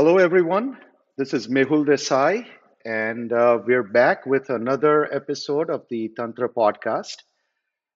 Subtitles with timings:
[0.00, 0.78] Hello, everyone.
[1.18, 2.46] This is Mehul Desai,
[2.86, 7.16] and uh, we're back with another episode of the Tntra podcast.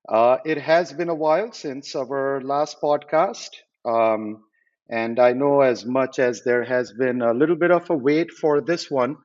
[0.06, 3.48] Uh, it has been a while since our last podcast,
[3.87, 4.45] um,
[4.91, 8.30] and I know as much as there has been a little bit of a wait
[8.32, 9.16] for this one,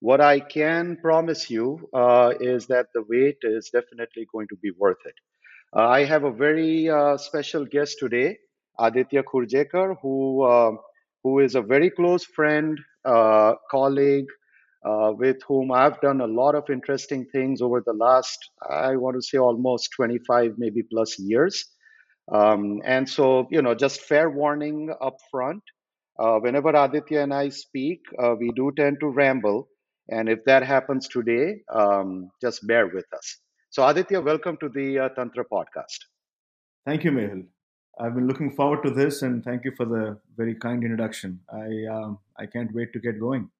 [0.00, 4.72] what I can promise you uh, is that the wait is definitely going to be
[4.72, 5.14] worth it.
[5.74, 8.36] Uh, I have a very uh, special guest today,
[8.78, 10.72] Aditya Khurjekar, who uh,
[11.26, 14.30] who is a very close friend, uh, colleague,
[14.84, 18.38] uh, with whom I've done a lot of interesting things over the last,
[18.70, 21.64] I want to say, almost 25, maybe plus years.
[22.32, 25.62] Um, and so, you know, just fair warning up front.
[26.18, 29.68] Uh, whenever Aditya and I speak, uh, we do tend to ramble.
[30.10, 33.38] And if that happens today, um, just bear with us.
[33.70, 35.98] So, Aditya, welcome to the uh, Tntra podcast.
[36.86, 37.55] Thank you, Mehul.
[37.98, 41.40] I've been looking forward to this, and thank you for the very kind introduction.
[41.50, 43.50] I um, I can't wait to get going.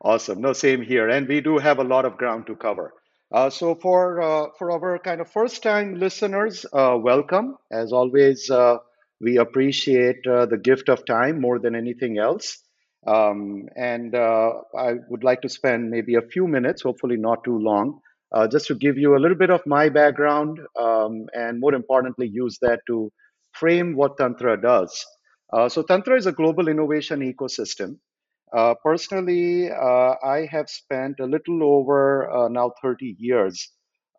[0.00, 0.40] Awesome.
[0.40, 2.94] No, same here, and we do have a lot of ground to cover.
[3.30, 7.56] Uh, so for uh, for our kind of first time listeners, uh, welcome.
[7.70, 8.78] As always, uh,
[9.20, 12.58] we appreciate uh, the gift of time more than anything else.
[13.06, 17.58] Um, and uh, I would like to spend maybe a few minutes, hopefully not too
[17.58, 18.00] long,
[18.34, 22.28] uh, just to give you a little bit of my background um, and more importantly,
[22.32, 23.10] use that to
[23.52, 25.04] frame what Tntra does.
[25.52, 27.96] Uh, so, Tntra is a global innovation ecosystem.
[28.54, 33.70] Uh, personally, uh, I have spent a little over uh, now 30 years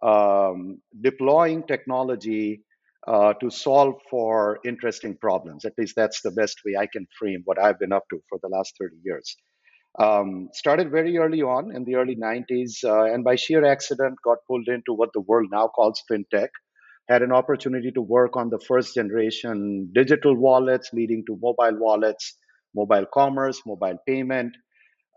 [0.04, 2.62] um, deploying technology
[3.08, 5.66] uh, to solve for interesting problems.
[5.66, 8.40] At least that's the best way I can frame what I've been up to for
[8.42, 9.36] the last 30 years.
[10.00, 14.40] Um, started very early on in the early 90s, uh, and by sheer accident, got
[14.48, 16.50] pulled into what the world now calls fintech.
[17.10, 22.38] Had an opportunity to work on the first generation digital wallets, leading to mobile wallets,
[22.74, 24.56] mobile commerce, mobile payment,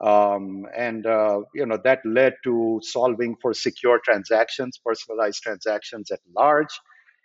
[0.03, 6.20] um, and uh, you know that led to solving for secure transactions, personalized transactions at
[6.36, 6.78] large.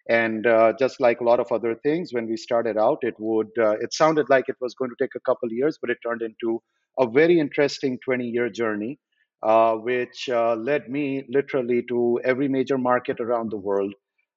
[0.10, 3.50] And uh, just like a lot of other things, when we started out, it would
[3.60, 6.22] uh, it sounded like it was going to take a couple years, but it turned
[6.22, 6.62] into
[7.00, 9.00] a very interesting 20 year journey,
[9.44, 13.94] uh, which uh, led me literally to every major market around the world.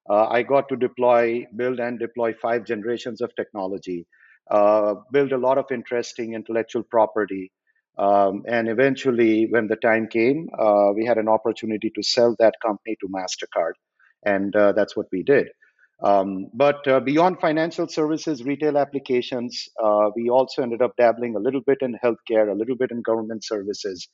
[0.09, 4.05] Uh, I got to deploy, build, and deploy five generations of technology,
[4.51, 7.51] uh, build a lot of interesting intellectual property.
[7.97, 12.55] Um, and eventually, when the time came, uh, we had an opportunity to sell that
[12.63, 13.73] company to MasterCard.
[14.25, 15.47] And uh, that's what we did.
[16.03, 21.39] Um, but uh, beyond financial services, retail applications, uh, we also ended up dabbling a
[21.39, 24.07] little bit in healthcare, a little bit in government services.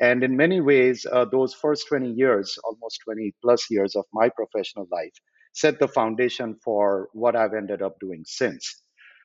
[0.00, 4.30] And in many ways, uh, those first 20 years, almost 20 plus years of my
[4.30, 5.12] professional life,
[5.52, 8.82] set the foundation for what I've ended up doing since.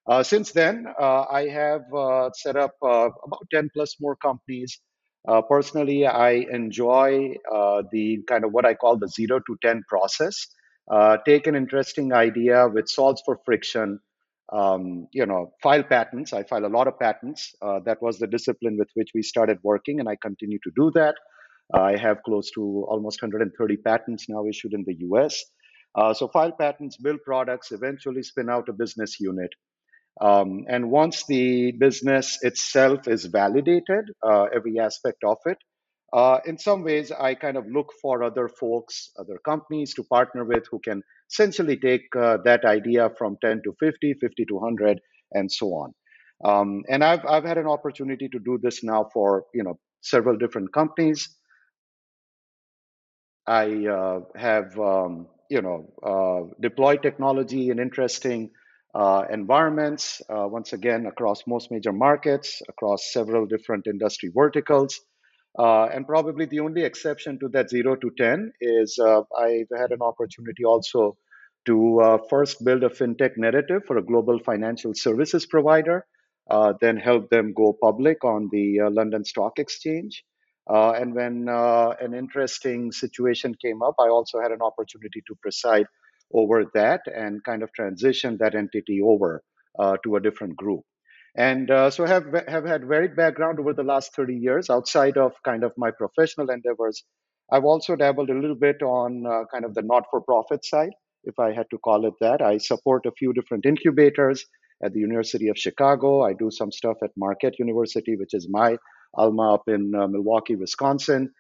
[0.07, 4.79] Uh, since then, uh, I have uh, set up about 10 plus more companies.
[5.49, 7.33] personally, I enjoy
[7.91, 10.45] the kind of what I call the zero to 10 process
[10.91, 13.99] uh, take an interesting idea which solves for friction
[14.53, 16.31] um, you know file patents.
[16.31, 17.55] I file a lot of patents.
[17.61, 20.91] Uh, that was the discipline with which we started working and i continue to do
[20.95, 21.15] that.
[21.73, 25.43] I have close to almost 130 patents now issued in the us
[25.95, 29.49] uh, so file patents build products eventually spin out a business unit.
[30.21, 35.57] Um, and once the business itself is validated uh, every aspect of it
[36.13, 40.45] uh, in some ways, I kind of look for other folks, other companies to partner
[40.45, 41.01] with who can
[41.31, 45.01] essentially take uh, that idea from 10 to 50, 50 to 100,
[45.31, 45.93] and so on.
[46.43, 50.37] Um, and I've, I've had an opportunity to do this now for you know several
[50.37, 51.29] different companies.
[53.47, 58.51] I uh, have um, you know uh, deployed technology in interesting
[58.93, 60.21] uh, environments.
[60.29, 64.99] Uh, once again, across most major markets, across several different industry verticals.
[65.57, 69.91] Uh, and probably the only exception to that 0 to 10 is uh, I've had
[69.91, 71.17] an opportunity also
[71.65, 76.05] to uh, first build a fintech narrative for a global financial services provider,
[76.49, 80.23] uh, then help them go public on the uh, London Stock Exchange.
[80.69, 85.85] Uh, and when an interesting situation came up, I also had an opportunity to preside
[86.33, 89.43] over that and kind of transition that entity over
[90.03, 90.83] to a different group
[91.35, 95.33] and uh, so have have had varied background over the last 30 years outside of
[95.43, 97.03] kind of my professional endeavors.
[97.51, 100.93] I've also dabbled a little bit on uh, kind of the not-for-profit side
[101.27, 102.41] if i had to call it that.
[102.41, 104.45] I support a few different incubators
[104.83, 106.21] at the university of chicago.
[106.21, 108.77] I do some stuff at marquette university which is my
[109.13, 111.31] alma up in uh, milwaukee wisconsin.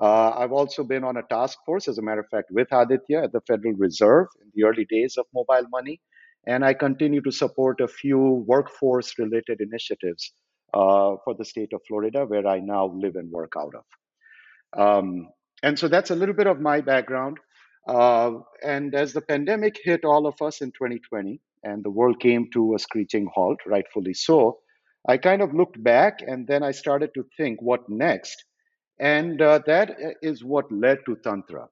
[0.00, 3.24] Uh, I've also been on a task force, as a matter of fact, with Aditya
[3.24, 6.00] at the Federal Reserve in the early days of mobile money
[6.46, 10.32] and I continue to support a few workforce related initiatives
[10.74, 13.84] uh, for the state of Florida, where I now live and work out of.
[14.78, 15.28] Um,
[15.62, 17.38] and so that's a little bit of my background.
[17.86, 18.32] Uh,
[18.64, 22.74] and as the pandemic hit all of us in 2020 and the world came to
[22.74, 24.58] a screeching halt, rightfully so,
[25.08, 28.44] I kind of looked back and then I started to think what next.
[29.00, 31.66] And uh, that is what led to Tntra.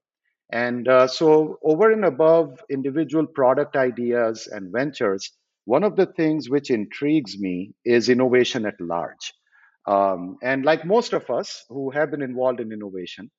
[0.52, 5.31] And uh, so, over and above individual product ideas and ventures,
[5.64, 9.32] one of the things which intrigues me is innovation at large.
[9.87, 13.31] Um, and like most of us who have been involved in innovation,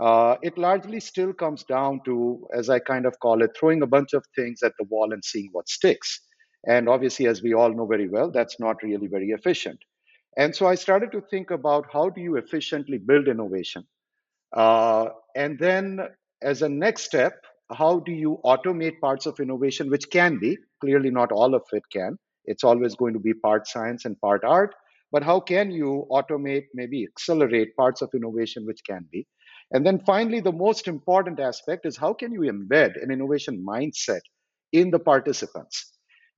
[0.00, 3.86] uh, it largely still comes down to, as I kind of call it, throwing a
[3.86, 6.20] bunch of things at the wall and seeing what sticks.
[6.68, 9.78] And obviously, as we all know very well, that's not really very efficient.
[10.36, 13.84] And so I started to think about how do you efficiently build innovation
[14.52, 16.00] uh, and then,
[16.42, 17.34] as a next step,
[17.72, 21.82] how do you automate parts of innovation, which can be, clearly not all of it
[21.92, 22.16] can.
[22.44, 24.74] It's always going to be part science and part art.
[25.12, 29.26] But how can you automate, maybe accelerate parts of innovation, which can be?
[29.72, 34.20] And then finally, the most important aspect is how can you embed an innovation mindset
[34.72, 35.92] in the participants?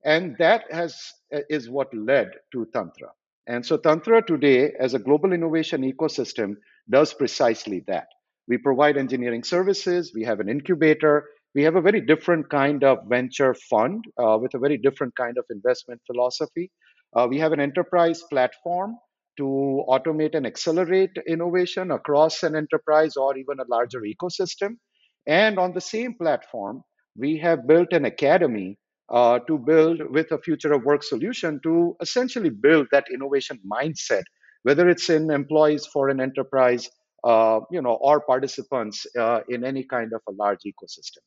[0.05, 0.97] And that has
[1.31, 3.09] is what led to Tntra.
[3.47, 6.55] And so Tntra today, as a global innovation ecosystem,
[6.89, 8.07] does precisely that.
[8.49, 11.23] We provide engineering services, we have an incubator,
[11.55, 15.37] we have a very different kind of venture fund uh, with a very different kind
[15.37, 16.71] of investment philosophy.
[17.15, 18.95] Uh, we have an enterprise platform
[19.37, 24.75] to automate and accelerate innovation across an enterprise or even a larger ecosystem.
[25.25, 26.83] And on the same platform,
[27.15, 28.77] we have built an academy
[29.09, 34.23] uh, to build with a future of work solution to essentially build that innovation mindset,
[34.63, 36.89] whether it's in employees for an enterprise,
[37.23, 41.23] uh, you know, or participants uh, in any kind of a large ecosystem.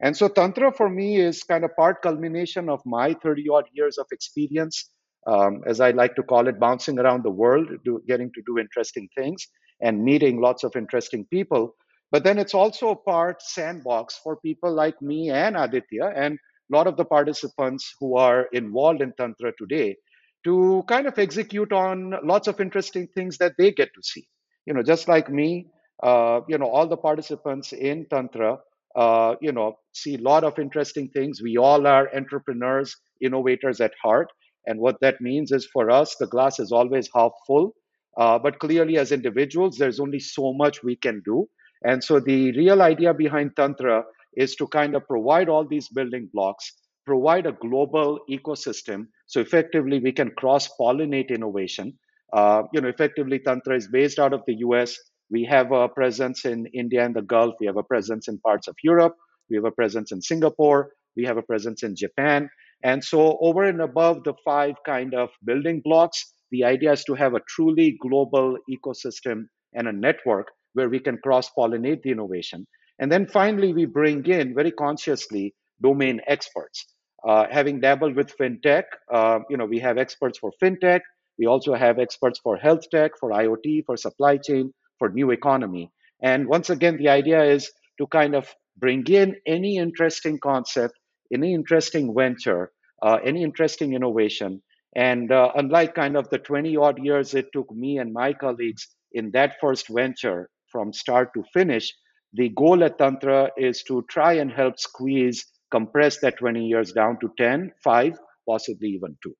[0.00, 3.98] And so Tntra for me is kind of part culmination of my 30 odd years
[3.98, 4.90] of experience,
[5.26, 8.58] um, as I like to call it, bouncing around the world, do, getting to do
[8.58, 9.46] interesting things
[9.80, 11.76] and meeting lots of interesting people.
[12.10, 16.76] But then it's also a part sandbox for people like me and Aditya and a
[16.76, 19.96] lot of the participants who are involved in Tntra today
[20.44, 24.26] to kind of execute on lots of interesting things that they get to see.
[24.66, 25.66] You know, just like me,
[26.02, 28.58] uh, you know, all the participants in Tntra,
[28.96, 31.40] uh, you know, see a lot of interesting things.
[31.42, 34.28] We all are entrepreneurs, innovators at heart.
[34.66, 37.74] And what that means is for us, the glass is always half full.
[38.16, 41.48] Uh, but clearly, as individuals, there's only so much we can do.
[41.84, 44.04] And so the real idea behind Tntra
[44.36, 46.72] is to kind of provide all these building blocks,
[47.06, 49.06] provide a global ecosystem.
[49.26, 51.98] So effectively, we can cross pollinate innovation.
[52.32, 54.96] Uh, you know, effectively, Tntra is based out of the US.
[55.30, 57.54] We have a presence in India and the Gulf.
[57.60, 59.14] We have a presence in parts of Europe.
[59.50, 60.92] We have a presence in Singapore.
[61.16, 62.48] We have a presence in Japan.
[62.84, 67.14] And so, over and above the five kind of building blocks, the idea is to
[67.14, 69.44] have a truly global ecosystem
[69.74, 72.66] and a network where we can cross pollinate the innovation.
[72.98, 76.86] And then finally, we bring in very consciously domain experts.
[77.26, 81.00] Uh, having dabbled with fintech, uh, you know, we have experts for fintech.
[81.38, 85.90] We also have experts for health tech, for IoT, for supply chain, for new economy.
[86.22, 90.94] And once again, the idea is to kind of bring in any interesting concept,
[91.32, 92.70] any interesting venture,
[93.02, 94.62] uh, any interesting innovation.
[94.94, 98.88] And uh, unlike kind of the 20 odd years it took me and my colleagues
[99.12, 101.92] in that first venture from start to finish,
[102.34, 107.18] the goal at Tntra is to try and help squeeze, compress that 20 years down
[107.20, 109.34] to 10, 5, possibly even 2.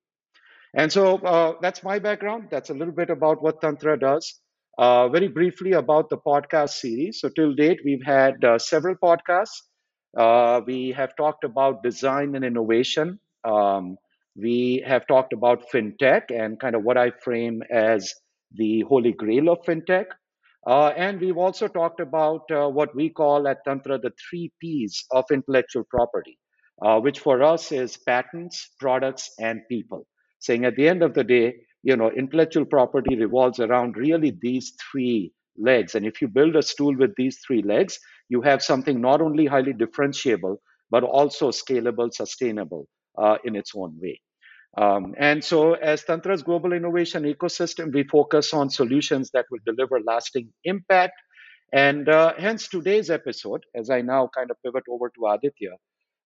[0.74, 2.48] And so uh, that's my background.
[2.50, 4.40] That's a little bit about what Tntra does.
[4.78, 7.20] Uh, very briefly about the podcast series.
[7.20, 9.60] So, till date, we've had uh, several podcasts.
[10.16, 13.18] Uh, we have talked about design and innovation.
[13.44, 13.96] Um,
[14.34, 18.14] we have talked about fintech and kind of what I frame as
[18.54, 20.06] the holy grail of fintech.
[20.66, 25.04] Uh, and we've also talked about uh, what we call at Tntra the three P's
[25.10, 26.38] of intellectual property,
[27.02, 30.06] which for us is patents, products, and people.
[30.42, 34.74] Saying at the end of the day, you know, intellectual property revolves around really these
[34.90, 35.94] three legs.
[35.94, 39.46] And if you build a stool with these three legs, you have something not only
[39.46, 40.56] highly differentiable,
[40.90, 44.20] but also scalable, sustainable uh, in its own way.
[44.76, 50.00] Um, and so, as Tntra's global innovation ecosystem, we focus on solutions that will deliver
[50.04, 51.14] lasting impact.
[51.72, 55.76] And uh, hence, today's episode, as I now kind of pivot over to Aditya,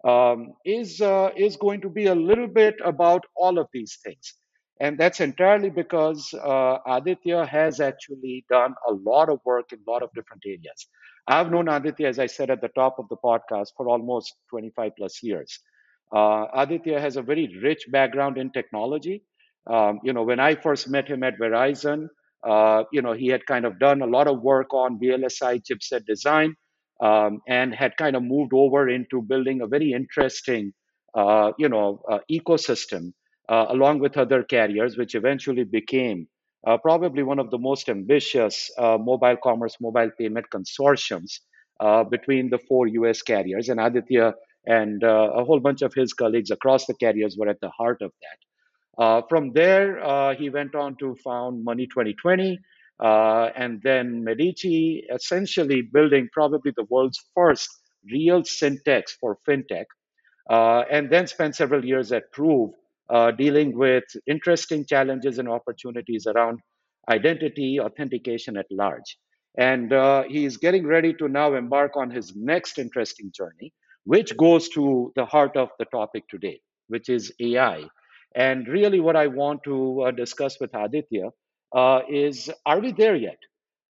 [0.07, 4.35] um, is uh, is going to be a little bit about all of these things.
[4.81, 9.91] And that's entirely because uh, Aditya has actually done a lot of work in a
[9.91, 10.87] lot of different areas.
[11.27, 14.93] I've known Aditya, as I said at the top of the podcast, for almost 25
[14.99, 15.59] plus years.
[16.15, 19.25] Uh, Aditya has a very rich background in technology.
[19.67, 22.09] Um, you know, when I first met him at Verizon,
[22.47, 26.05] uh, you know, he had kind of done a lot of work on VLSI chipset
[26.07, 26.55] design
[27.01, 30.73] um, and had kind of moved over into building a very interesting,
[31.15, 33.13] uh, you know, uh, ecosystem
[33.49, 36.27] uh, along with other carriers, which eventually became
[36.67, 41.41] uh, probably one of the most ambitious uh, mobile commerce, mobile payment consortiums
[42.11, 43.69] between the four US carriers.
[43.69, 44.35] And Aditya
[44.67, 48.11] and a whole bunch of his colleagues across the carriers were at the heart of
[48.23, 49.29] that.
[49.29, 52.59] From there, he went on to found Money 2020
[53.03, 57.69] uh, and then Medici, essentially building probably the world's first
[58.11, 59.85] real syntax for fintech,
[60.49, 62.71] uh, and then spent several years at Prove,
[63.11, 66.61] uh, dealing with interesting challenges and opportunities around
[67.11, 69.19] identity authentication at large.
[69.59, 73.73] And uh, he's getting ready to now embark on his next interesting journey,
[74.05, 77.85] which goes to the heart of the topic today, which is AI.
[78.35, 81.31] And really, what I want to uh, discuss with Aditya
[81.77, 83.39] uh, is are we there yet?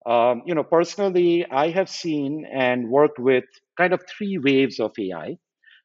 [0.05, 3.45] Um, you know, personally, I have seen and worked with
[3.77, 5.37] kind of three waves of AI.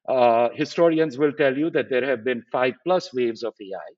[0.08, 3.90] Uh, historians will tell you that there have been five plus waves of AI.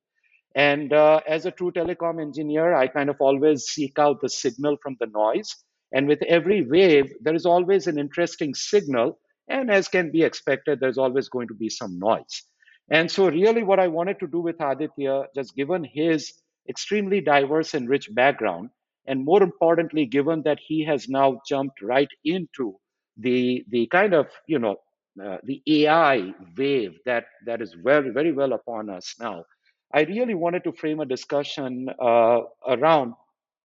[0.57, 4.79] And uh, as a true telecom engineer, I kind of always seek out the signal
[4.83, 5.55] from the noise.
[5.93, 9.19] And with every wave, there is always an interesting signal.
[9.49, 12.45] And as can be expected, there's always going to be some noise.
[12.91, 16.33] And so, really, what I wanted to do with Aditya, just given his
[16.69, 18.71] extremely diverse and rich background,
[19.07, 22.77] and more importantly, given that he has now jumped right into
[23.17, 24.77] the the kind of you know
[25.23, 29.45] uh, the AI wave that that is very very well upon us now,
[29.93, 33.15] I really wanted to frame a discussion uh, around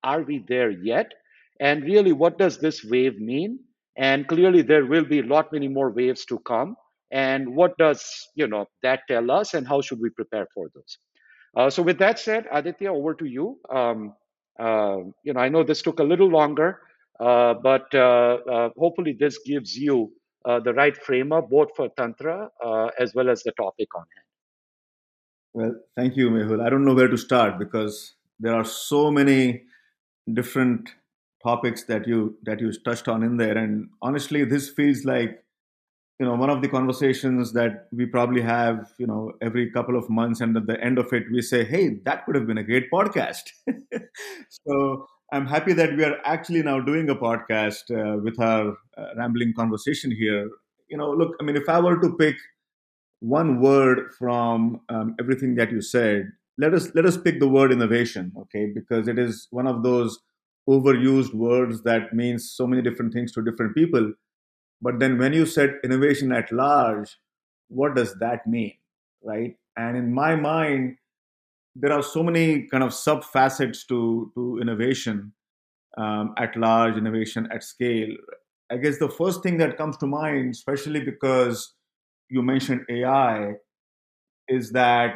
[0.03, 1.12] are we there yet,
[1.60, 3.60] and really what does this wave mean?
[3.98, 6.75] And clearly, there will be a lot many more waves to come.
[7.12, 9.53] And what does you know that tell us?
[9.53, 10.98] And how should we prepare for those
[11.56, 13.60] uh, so with that said aditya over to you.
[13.70, 14.13] Um,
[14.60, 16.82] uh, you know i know this took a little longer
[17.20, 20.12] uh, but uh, uh, hopefully this gives you
[20.65, 22.50] the right framer both for Tntra
[22.98, 24.25] as well as the topic on hand.
[25.53, 26.65] Well thank you mehul.
[26.65, 29.63] I don't know where to start because there are so many
[30.34, 30.89] different
[31.44, 33.58] topics that you that you touched on in there.
[33.58, 35.44] And honestly this feels like
[36.19, 40.09] you know one of the conversations that we probably have you know every couple of
[40.09, 42.63] months and at the end of it we say hey that could have been a
[42.63, 43.43] great podcast.
[44.67, 49.07] So i'm happy that we are actually now doing a podcast uh, with our uh,
[49.17, 50.49] rambling conversation here.
[50.89, 52.35] You know look i mean if i were to pick
[53.19, 57.71] one word from um, everything that you said let us let us pick the word
[57.71, 58.67] innovation okay?
[58.73, 60.19] Because it is one of those
[60.69, 64.13] overused words that means so many different things to different people
[64.81, 67.17] but then when you said innovation at large,
[67.67, 68.74] what does that mean?
[69.24, 69.55] Right.
[69.77, 70.98] And in my mind,
[71.75, 75.33] there are so many kind of sub facets to, to innovation
[75.98, 78.09] um, at large, innovation at scale.
[78.71, 81.74] I guess the first thing that comes to mind, especially because
[82.29, 83.53] you mentioned AI,
[84.48, 85.15] is that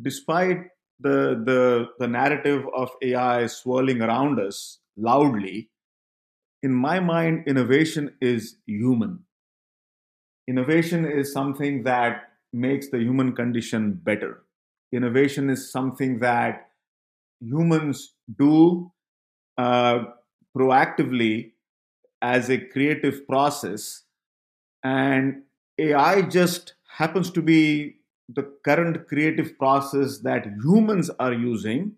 [0.00, 0.58] despite
[1.00, 5.70] the the the narrative of AI swirling around us loudly,
[6.62, 9.20] in my mind, innovation is human.
[10.48, 14.44] Innovation is something that makes the human condition better.
[14.92, 16.70] Innovation is something that
[17.40, 18.92] humans do
[19.58, 20.04] uh,
[20.56, 21.52] proactively
[22.20, 24.02] as a creative process.
[24.84, 25.42] And
[25.78, 27.96] AI just happens to be
[28.28, 31.92] the current creative process that humans are using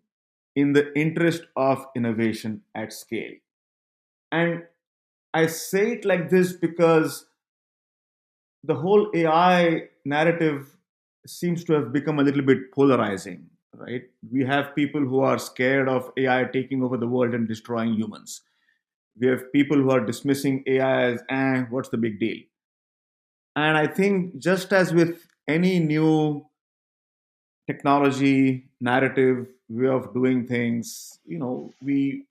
[0.57, 3.33] in the interest of innovation at scale.
[4.35, 4.65] And
[5.33, 7.27] I say it like this because
[8.63, 10.77] the whole AI narrative
[11.27, 14.03] seems to have become a little bit polarizing, right?
[14.31, 18.43] We have people who are scared of AI taking over the world and destroying humans.
[19.19, 22.39] We have people who are dismissing AI as, eh, what's the big deal?
[23.57, 26.47] And I think just as with any new
[27.67, 32.25] technology, narrative, way of doing things, you know, we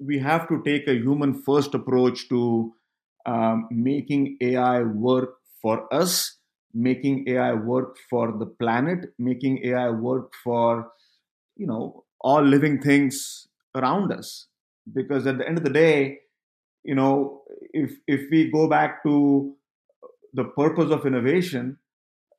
[0.00, 2.72] we have to take a human first approach to
[3.26, 6.38] um, making AI work for us,
[6.72, 10.90] making AI work for the planet, making AI work for
[11.56, 14.46] you know all living things around us.
[14.92, 16.18] Because at the end of the day,
[16.84, 17.42] you know,
[17.72, 19.54] if if we go back to
[20.32, 21.76] the purpose of innovation,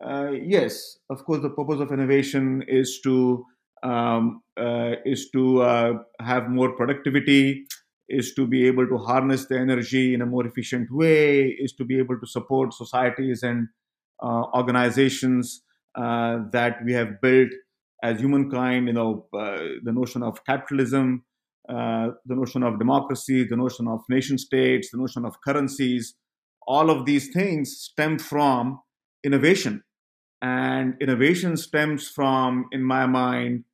[0.03, 3.45] uh, yes, of course, the purpose of innovation is to
[3.83, 7.65] um, uh, is to uh, have more productivity,
[8.09, 11.85] is to be able to harness the energy in a more efficient way, is to
[11.85, 13.67] be able to support societies and
[14.21, 15.63] uh, organizations
[15.95, 17.49] uh, that we have built
[18.03, 21.23] as humankind, you know, uh, the notion of capitalism,
[21.69, 26.15] uh, the notion of democracy, the notion of nation states, the notion of currencies,
[26.67, 28.79] all of these things stem from
[29.23, 29.83] innovation.
[30.41, 33.65] And innovation stems from, in my mind,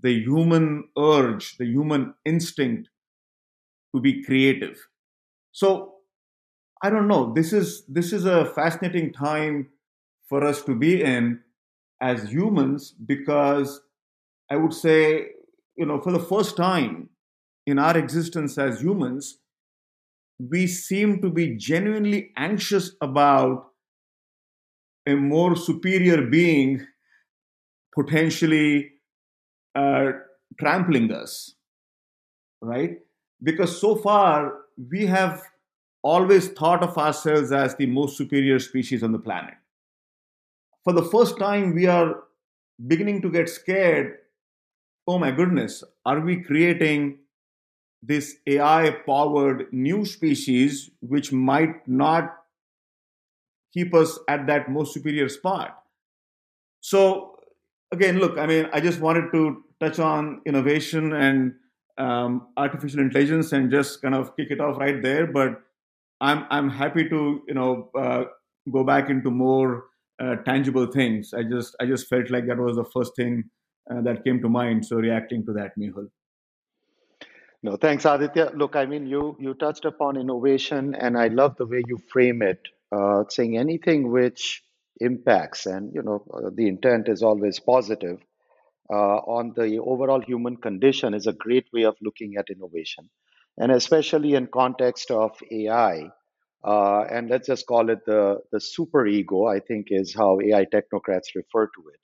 [0.00, 2.88] the human urge, the human instinct
[3.94, 4.88] to be creative.
[5.52, 5.94] So
[6.82, 7.32] I don't know.
[7.34, 9.70] This is this is a fascinating time
[10.28, 11.40] for us to be in
[12.00, 13.80] as humans because
[14.50, 15.30] I would say,
[15.76, 17.10] you know, for the first time
[17.66, 19.38] in our existence as humans,
[20.38, 23.70] we seem to be genuinely anxious about
[25.06, 26.86] a more superior being
[27.94, 28.92] potentially
[29.74, 30.12] uh,
[30.58, 31.54] trampling us,
[32.60, 32.98] right?
[33.42, 34.54] Because so far
[34.90, 35.42] we have
[36.02, 39.54] always thought of ourselves as the most superior species on the planet
[40.84, 42.24] for the first time, we are
[42.86, 44.18] beginning to get scared.
[45.06, 47.18] Oh my goodness, are we creating
[48.02, 52.36] this AI powered new species which might not
[53.72, 55.82] keep us at that most superior spot?
[56.80, 57.31] So,
[57.92, 61.54] again, look, I mean, I just wanted to touch on innovation and
[61.98, 65.26] um, artificial intelligence and just kind of kick it off right there.
[65.26, 65.62] But
[66.20, 68.24] I'm I'm happy to you know uh,
[68.70, 69.84] go back into more
[70.20, 71.34] uh, tangible things.
[71.34, 73.44] I just I just felt like that was the first thing
[73.90, 74.86] uh, that came to mind.
[74.86, 76.08] So reacting to that, Mehul.
[77.64, 78.52] No, thanks, Aditya.
[78.56, 82.42] Look, I mean, you you touched upon innovation, and I love the way you frame
[82.42, 84.62] it, uh, saying anything which
[85.02, 88.18] impacts, and you know, uh, the intent is always positive
[88.90, 93.08] uh, on the overall human condition is a great way of looking at innovation,
[93.58, 96.10] and especially in context of AI
[96.64, 99.46] uh, and let's just call it the the super ego.
[99.46, 102.00] I think is how AI technocrats refer to it.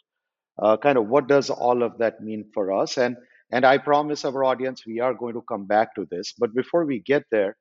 [0.61, 2.99] Uh, kind of what does all of that mean for us?
[2.99, 3.17] And
[3.53, 6.35] and I promise our audience we are going to come back to this.
[6.39, 7.57] But before we get there,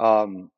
[0.00, 0.50] um,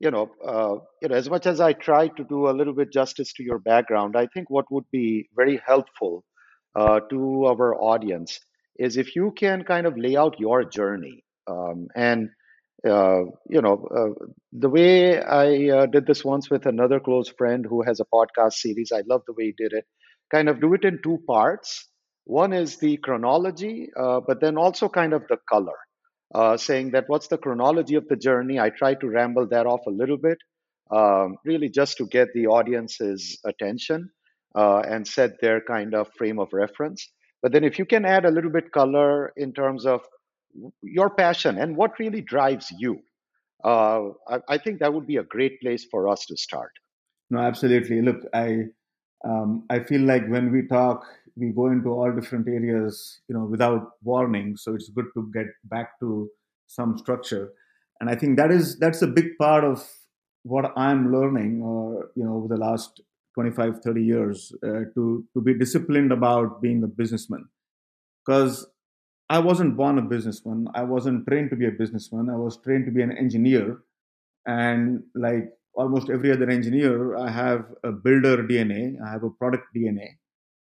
[0.00, 2.92] you know, uh, you know, as much as I try to do a little bit
[2.92, 6.24] justice to your background, I think what would be very helpful
[6.76, 8.38] uh, to our audience
[8.78, 12.30] is if you can kind of lay out your journey um, and
[12.86, 17.66] uh, you know, uh, the way I uh, did this once with another close friend
[17.68, 19.84] who has a podcast series, I love the way he did it.
[20.30, 21.88] Kind of do it in two parts.
[22.24, 25.76] One is the chronology, uh, but then also kind of the color,
[26.34, 28.58] uh, saying that what's the chronology of the journey.
[28.58, 30.38] I try to ramble that off a little bit,
[30.90, 34.10] um, really just to get the audience's attention
[34.54, 37.08] uh, and set their kind of frame of reference.
[37.42, 40.02] But then if you can add a little bit color in terms of
[40.82, 43.00] your passion and what really drives you.
[43.64, 46.70] Uh, I, I, think that would be a great place for us to start.
[47.30, 48.02] No, absolutely.
[48.02, 48.66] Look, I
[49.24, 51.04] um, I feel like when we talk,
[51.38, 54.56] we go into all different areas, you know, without warning.
[54.56, 56.30] So it's good to get back to
[56.66, 57.52] some structure,
[58.00, 59.86] and I think that is that's a big part of
[60.42, 63.00] what I'm learning, or you know, over the last
[63.34, 67.48] 25, 30 years, uh, to to be disciplined about being a businessman,
[68.24, 68.66] because
[69.30, 70.68] I wasn't born a businessman.
[70.74, 72.30] I wasn't trained to be a businessman.
[72.30, 73.78] I was trained to be an engineer.
[74.46, 79.66] And like almost every other engineer, I have a builder DNA, I have a product
[79.76, 80.16] DNA.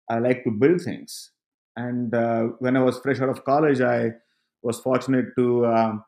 [0.10, 1.32] I like to build things.
[1.76, 4.13] And uh, when I was fresh out of college, I
[4.62, 6.04] was fortunate to um,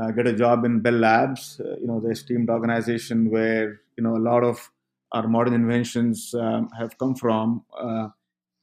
[0.00, 4.04] uh, get a job in Bell Labs, uh, you know, the esteemed organization where, you
[4.04, 4.70] know, a lot of
[5.12, 7.64] our modern inventions um, have come from.
[7.78, 8.08] Uh,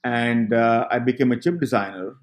[0.03, 2.15] and uh, I became a chip designer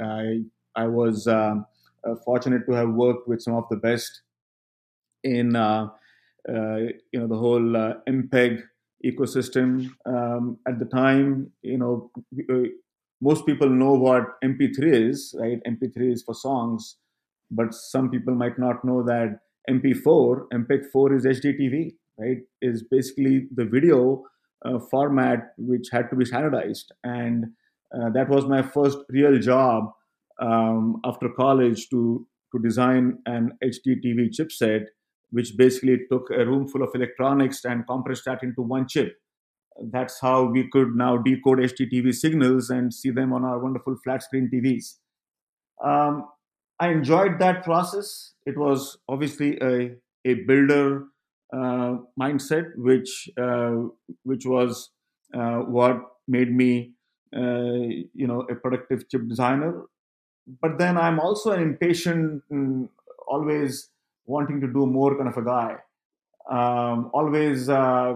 [0.00, 0.44] I
[0.74, 1.66] I was um,
[2.04, 4.22] uh, fortunate to have worked with some of the best
[5.22, 5.88] in uh,
[6.48, 6.76] uh,
[7.12, 8.62] you know the whole uh, MPEG
[9.04, 11.52] ecosystem um, at the time.
[11.62, 12.10] You know,
[12.50, 12.68] uh,
[13.20, 15.58] most people know what MP3 is, right?
[15.66, 16.96] MP3 is for songs,
[17.50, 22.38] but some people might not know that MP4, MPEG-4 is HDTV, right?
[22.62, 24.24] Is basically the video
[24.64, 27.46] uh, format which had to be standardized and
[27.94, 29.92] uh, that was my first real job
[30.40, 34.86] um, after college to to design an HDTV chipset,
[35.30, 39.16] which basically took a room full of electronics and compressed that into one chip.
[39.80, 44.22] That's how we could now decode HDTV signals and see them on our wonderful flat
[44.22, 44.96] screen TVs.
[45.84, 46.28] Um,
[46.80, 48.34] I enjoyed that process.
[48.46, 51.04] It was obviously a, a builder
[51.52, 53.74] uh, mindset, which uh,
[54.24, 54.90] which was
[55.34, 56.92] uh, what made me
[57.36, 59.82] uh, you know a productive chip designer
[60.62, 62.88] but then i'm also an impatient mm,
[63.26, 63.90] always
[64.28, 65.76] wanting to do more kind of a guy
[66.50, 68.14] um, always uh,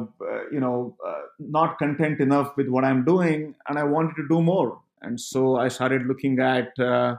[0.50, 4.40] you know uh, not content enough with what i'm doing and i wanted to do
[4.52, 4.70] more
[5.06, 7.16] And so I started looking at, uh,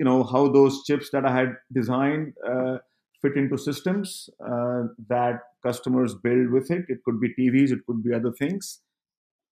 [0.00, 2.74] you know, how those chips that I had designed uh,
[3.22, 4.10] fit into systems
[4.48, 6.84] uh, that customers build with it.
[6.94, 8.68] It could be TVs, it could be other things.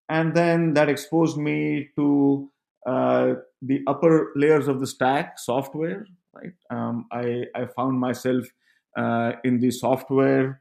[0.09, 2.51] And then that exposed me to
[2.87, 6.07] uh, the upper layers of the stack, software.
[6.35, 8.45] Right, um, I, I found myself
[8.97, 10.61] in the software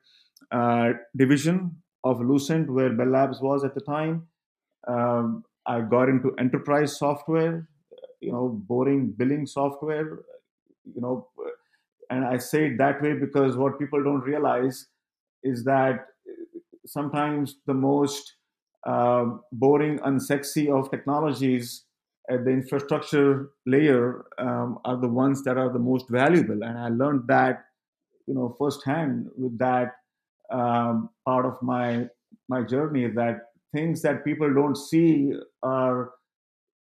[0.51, 4.27] uh, division of Lucent, where Bell Labs was at the time.
[4.87, 7.67] Um, I got into enterprise software,
[8.19, 10.19] you know, boring billing software,
[10.85, 11.27] you know,
[12.09, 14.87] and I say it that way because what people don't realize
[15.43, 16.07] is that
[16.85, 18.35] sometimes the most
[18.85, 21.85] uh, boring, unsexy of technologies
[22.29, 26.63] at the infrastructure layer um, are the ones that are the most valuable.
[26.63, 27.65] And I learned that,
[28.27, 29.93] you know, firsthand with that
[30.51, 32.07] um, part of my
[32.47, 36.11] my journey that things that people don't see are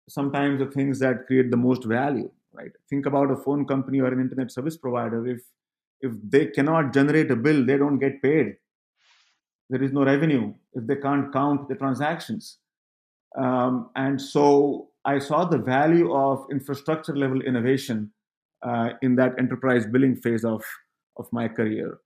[0.09, 2.71] sometimes the things that create the most value right?
[2.89, 5.27] Think about a phone company or an internet service provider.
[5.27, 5.41] If
[6.01, 8.57] if they cannot generate a bill they don't get paid.
[9.69, 10.53] There is no revenue.
[10.73, 12.57] If they can't count the transactions.
[13.37, 18.11] Um, and so i saw the value of infrastructure level innovation
[18.61, 20.61] uh, in that enterprise billing phase of
[21.17, 21.99] of my career.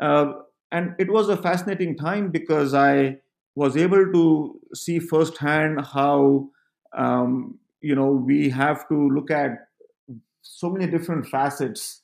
[0.00, 0.32] Uh,
[0.70, 3.16] and it was a fascinating time because i
[3.54, 6.48] was able to see firsthand how
[6.96, 9.68] um, you know we have to look at
[10.40, 12.02] so many different facets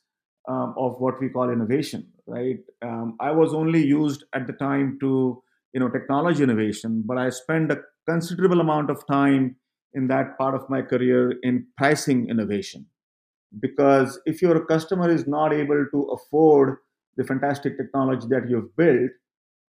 [0.49, 2.59] um, of what we call innovation right?
[2.83, 5.43] Um, i was only used at the time to
[5.73, 9.57] you know technology innovation but i spent a considerable amount of time
[9.95, 12.87] in that part of my career in pricing innovation
[13.61, 16.79] because if your customer is not able to afford
[17.17, 19.11] the fantastic technology that you've built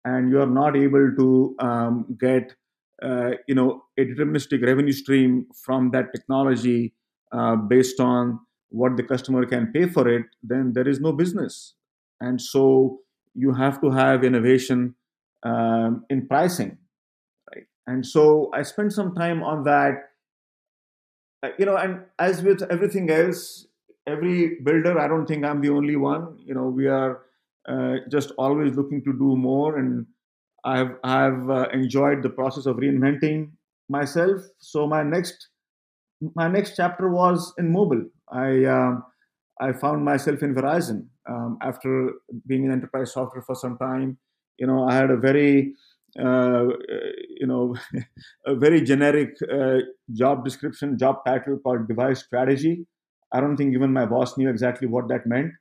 [0.06, 2.54] and you're not able to um, get
[3.02, 6.94] uh, you know a deterministic revenue stream from that technology
[7.32, 11.74] uh, based on what the customer can pay for it then there is no business.
[12.20, 13.00] And so
[13.34, 14.96] you have to have innovation
[15.44, 16.78] um, in pricing
[17.54, 17.66] right?
[17.88, 20.11] And so i spent some time on that
[21.58, 23.68] you know and as with everything else
[24.08, 26.38] every builder i don't think i'm the only one.
[26.46, 27.22] You know we are
[27.68, 30.06] uh, just always looking to do more and
[30.66, 33.52] i've i've uh, enjoyed the process of reinventing
[33.90, 34.42] myself.
[34.60, 35.50] So my next
[36.36, 38.06] my next chapter was in mobile.
[38.32, 39.00] I uh,
[39.60, 42.14] i found myself in verizon um, after
[42.48, 44.18] being in enterprise software for some time.
[44.58, 47.76] You know i had a very uh, you know
[48.46, 49.80] a very generic uh,
[50.12, 52.86] job description job title called device strategy
[53.32, 55.52] i don't think even my boss knew exactly what that meant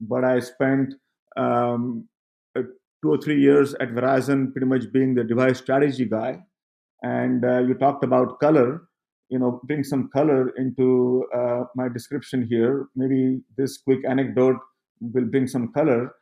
[0.00, 0.94] but i spent
[1.36, 2.08] um,
[2.56, 2.62] uh,
[3.02, 6.38] two or three years at Verizon, pretty much being the device strategy guy.
[7.02, 8.88] And uh, you talked about color.
[9.28, 12.86] You know, bring some color into uh, my description here.
[12.94, 14.56] Maybe this quick anecdote
[15.00, 16.14] will bring some color.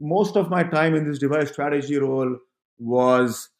[0.00, 2.36] Most of my time in this device strategy role
[2.78, 3.50] was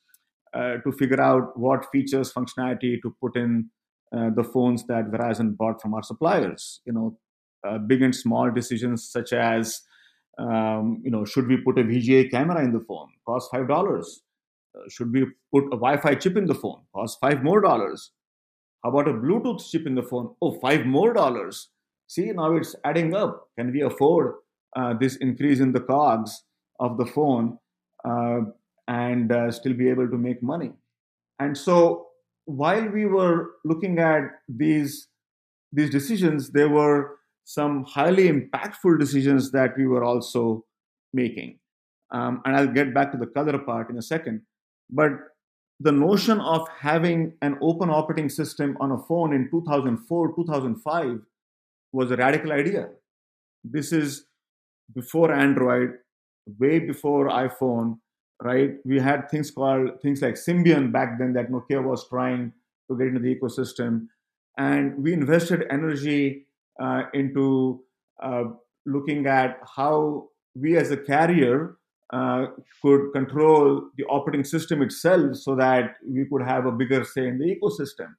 [0.54, 3.70] uh, to figure out what features, functionality to put in
[4.16, 6.80] uh, the phones that Verizon bought from our suppliers.
[6.86, 7.18] You know,
[7.66, 9.82] uh, big and small decisions such as
[10.38, 13.08] um, you know, should we put a VGA camera in the phone?
[13.26, 14.22] Cost five dollars.
[14.74, 16.82] Uh, should we put a Wi-Fi chip in the phone?
[16.94, 18.12] Cost five more dollars.
[18.84, 20.34] How about a Bluetooth chip in the phone?
[20.40, 21.70] Oh, five more dollars.
[22.06, 23.48] See, now it's adding up.
[23.58, 24.34] Can we afford
[24.76, 26.44] uh, this increase in the cogs
[26.78, 27.58] of the phone
[28.08, 28.40] uh,
[28.88, 30.72] and uh, still be able to make money?
[31.38, 32.08] And so,
[32.46, 35.08] while we were looking at these
[35.72, 40.64] these decisions, there were some highly impactful decisions that we were also
[41.12, 41.58] making.
[42.10, 44.42] Um, and I'll get back to the color part in a second.
[44.90, 45.12] But
[45.80, 51.20] the notion of having an open operating system on a phone in 2004, 2005
[51.92, 52.88] was a radical idea.
[53.62, 54.24] This is
[54.94, 55.90] before Android,
[56.58, 57.98] way before iPhone,
[58.42, 58.74] right?
[58.84, 62.52] We had things called things like Symbian back then that Nokia was trying
[62.88, 64.06] to get into the ecosystem.
[64.56, 66.46] And we invested energy
[66.80, 67.82] uh, into
[68.22, 68.44] uh,
[68.86, 71.76] looking at how we as a carrier
[72.12, 72.46] uh,
[72.82, 77.38] could control the operating system itself so that we could have a bigger say in
[77.38, 78.14] the ecosystem.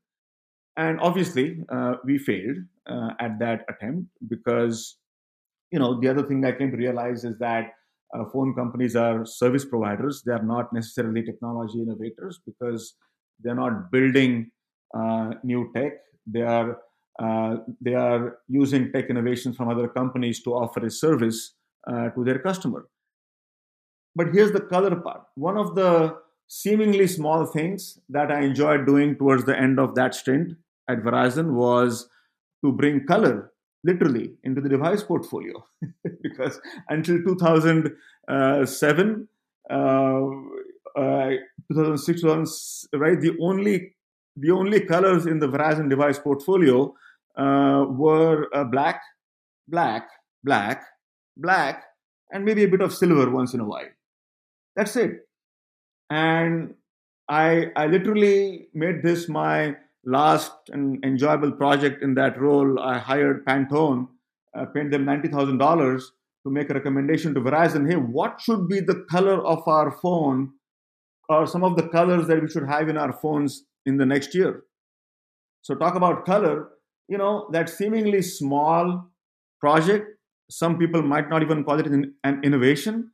[0.77, 4.97] And obviously, uh, we failed uh, at that attempt because,
[5.71, 7.73] you know, the other thing I came to realize is that
[8.13, 10.23] uh, phone companies are service providers.
[10.25, 12.95] They are not necessarily technology innovators because
[13.39, 14.51] they're not building
[15.43, 15.93] new tech.
[16.25, 16.77] They are
[17.19, 21.55] uh, they are using tech innovations from other companies to offer a service
[21.87, 22.87] uh, to their customer.
[24.15, 25.23] But here's the color part.
[25.35, 26.17] One of the
[26.47, 30.53] seemingly small things that I enjoyed doing towards the end of that stint
[30.89, 32.09] at Verizon was
[32.63, 33.51] to bring color
[33.83, 35.63] literally into the device portfolio.
[36.21, 39.27] Because until 2007
[39.69, 39.73] uh,
[40.95, 41.29] uh,
[41.71, 43.95] 2006 right the only
[44.35, 46.93] the only colors in the Verizon device portfolio
[47.37, 49.01] uh, were uh, black
[49.67, 50.07] black
[50.43, 50.83] black
[51.37, 51.83] black
[52.31, 53.89] and maybe a bit of silver once in a while.
[54.75, 55.27] That's it.
[56.09, 56.75] And
[57.29, 63.45] i i literally made this my last and enjoyable project in that role, I hired
[63.45, 64.07] Pantone,
[64.55, 66.01] uh, paid them $90,000
[66.43, 70.51] to make a recommendation to Verizon hey, what should be the color of our phone
[71.27, 74.33] or some of the colors that we should have in our phones in the next
[74.33, 74.63] year?
[75.61, 76.69] So, talk about color,
[77.07, 79.09] you know, that seemingly small
[79.59, 80.07] project,
[80.49, 83.11] some people might not even call it an, an innovation.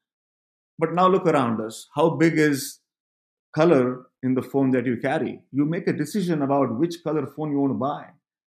[0.78, 1.88] But now look around us.
[1.96, 2.80] How big is
[3.56, 5.40] color in the phone that you carry.
[5.52, 8.06] You make a decision about which color phone you want to buy.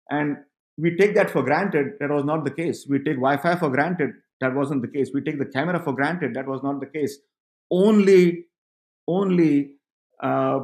[0.10, 0.38] And
[0.78, 1.94] we take that for granted.
[2.00, 2.88] That was not the case.
[2.90, 4.12] We take Wi Fi for granted.
[4.42, 5.12] That wasn't the case.
[5.14, 6.34] We take the camera for granted.
[6.34, 7.20] That was not the case.
[7.70, 8.46] Only,
[9.08, 9.74] only,
[10.24, 10.62] uh,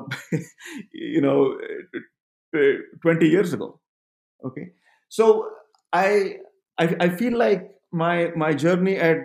[0.93, 1.57] you know,
[3.03, 3.79] 20 years ago.
[4.43, 4.69] Okay.
[5.09, 5.49] So
[5.93, 6.37] I,
[6.79, 9.17] I, I feel like my, my journey at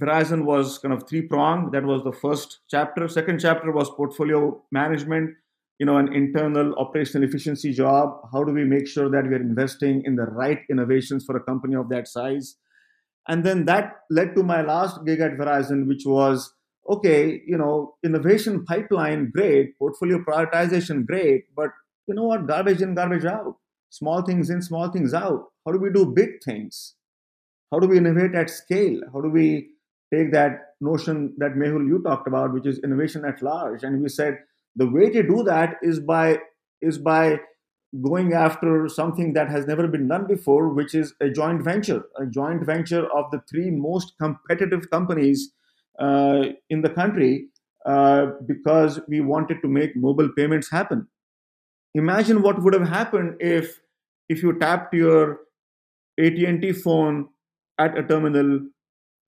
[0.00, 1.72] Verizon was kind of three pronged.
[1.72, 3.08] That was the first chapter.
[3.08, 5.34] Second chapter was portfolio management,
[5.78, 8.20] you know, an internal operational efficiency job.
[8.32, 11.42] How do we make sure that we are investing in the right innovations for a
[11.42, 12.56] company of that size?
[13.28, 16.52] And then that led to my last gig at Verizon, which was
[16.88, 21.70] okay, you know, innovation pipeline, great, portfolio prioritization, great, but
[22.06, 23.56] you know what, garbage in, garbage out,
[23.90, 25.44] small things in, small things out.
[25.64, 26.94] How do we do big things?
[27.70, 29.00] How do we innovate at scale?
[29.12, 29.68] How do we
[30.12, 34.08] take that notion that Mehul you talked about, which is innovation at large, and we
[34.08, 34.38] said
[34.76, 36.38] the way to do that is by
[36.80, 37.38] is by
[38.00, 42.26] going after something that has never been done before, which is a joint venture, a
[42.26, 45.52] joint venture of the three most competitive companies
[45.98, 47.48] uh, in the country,
[47.84, 51.06] uh, because we wanted to make mobile payments happen.
[51.94, 53.80] Imagine what would have happened if
[54.28, 55.40] if you tapped your
[56.18, 57.28] AT&T phone
[57.78, 58.60] at a terminal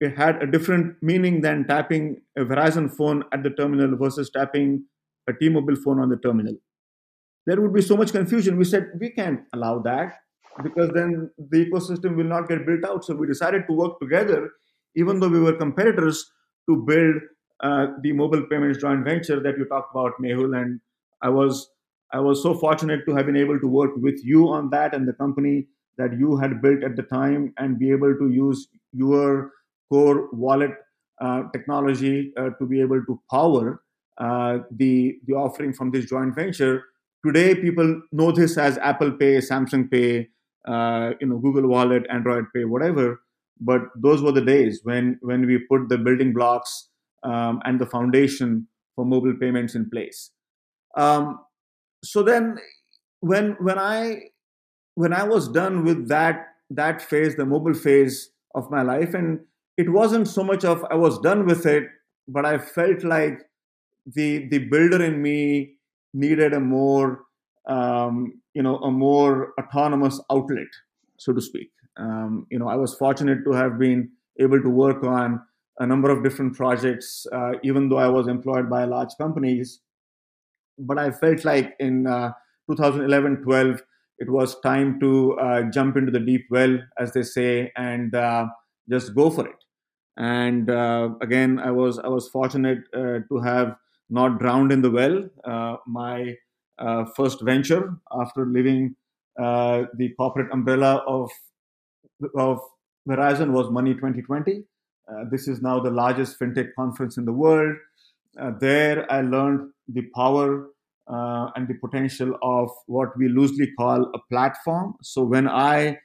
[0.00, 4.85] it had a different meaning than tapping a Verizon phone at the terminal versus tapping
[5.28, 6.54] a T-Mobile phone on the terminal.
[7.46, 8.57] There would be so much confusion.
[8.57, 10.14] We said we can't allow that
[10.62, 13.04] because then the ecosystem will not get built out.
[13.04, 14.50] So we decided to work together,
[14.96, 16.30] even though we were competitors,
[16.68, 17.16] to build
[17.62, 20.61] uh, the mobile payments joint venture that you talked about, Mehul.
[20.61, 20.80] And
[21.22, 21.68] I was
[22.12, 25.07] I was so fortunate to have been able to work with you on that and
[25.07, 25.66] the company
[25.98, 29.50] that you had built at the time and be able to use your
[29.94, 30.74] core wallet
[31.20, 33.83] uh, technology uh, to be able to power
[34.18, 36.83] uh, the the offering from this joint venture.
[37.26, 40.28] Today, people know this as Apple Pay, Samsung Pay,
[41.20, 43.20] you know, Google Wallet, Android Pay, whatever.
[43.61, 46.90] But those were the days when when we put the building blocks
[47.22, 50.30] um, and the foundation for mobile payments in place.
[50.96, 51.40] Um,
[52.02, 52.59] so then,
[53.20, 54.30] when when I
[54.94, 59.40] when I was done with that that phase, the mobile phase of my life, and
[59.76, 61.84] it wasn't so much of I was done with it,
[62.28, 63.40] but I felt like
[64.06, 65.76] the the builder in me
[66.12, 67.22] needed a more
[67.66, 70.68] um, you know a more autonomous outlet,
[71.18, 71.70] so to speak.
[71.96, 74.10] Um, you know, I was fortunate to have been
[74.40, 75.40] able to work on
[75.78, 79.80] a number of different projects, uh, even though I was employed by large companies.
[80.78, 82.32] But I felt like in uh,
[82.70, 83.82] 2011 12,
[84.18, 88.46] it was time to uh, jump into the deep well, as they say, and uh,
[88.88, 89.63] just go for it
[90.16, 93.77] and uh, again i was i was fortunate uh, to have
[94.11, 96.35] not drowned in the well uh, my
[96.79, 98.94] uh, first venture after leaving
[99.40, 101.31] uh, the corporate umbrella of
[102.37, 102.61] of
[103.09, 104.64] verizon was money 2020
[105.11, 107.77] uh, this is now the largest fintech conference in the world.
[108.61, 110.70] There i learned the power
[111.07, 114.94] and the potential of what we loosely call a platform.
[115.03, 115.98] So when i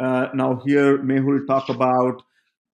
[0.00, 2.22] now hear mehul talk about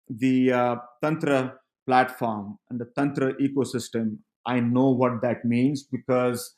[0.10, 1.54] the uh, Tntra
[1.86, 6.56] platform and the Tntra ecosystem, I know what that means because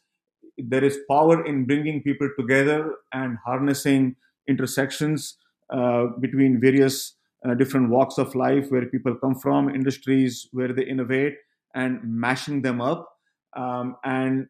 [0.57, 4.15] there is power in bringing people together and harnessing
[4.47, 5.37] intersections
[5.71, 7.15] uh, between various
[7.47, 11.35] uh, different walks of life where people come from, industries where they innovate,
[11.73, 13.07] and mashing them up
[13.55, 14.47] um, and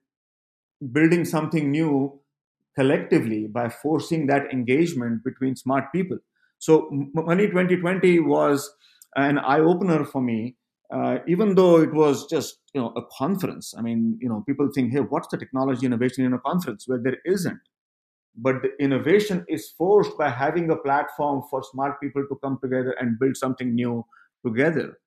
[0.91, 2.19] building something new
[2.75, 6.17] collectively by forcing that engagement between smart people.
[6.59, 8.71] So, Money 2020 was
[9.15, 10.55] an eye opener for me
[10.93, 13.73] uh, even though it was just you know a conference.
[13.77, 16.87] I mean, you know, people think, hey, what's the technology innovation in a conference?
[16.87, 17.59] Where there isn't.
[18.35, 22.95] But the innovation is forced by having a platform for smart people to come together
[22.99, 24.05] and build something new
[24.45, 24.97] together.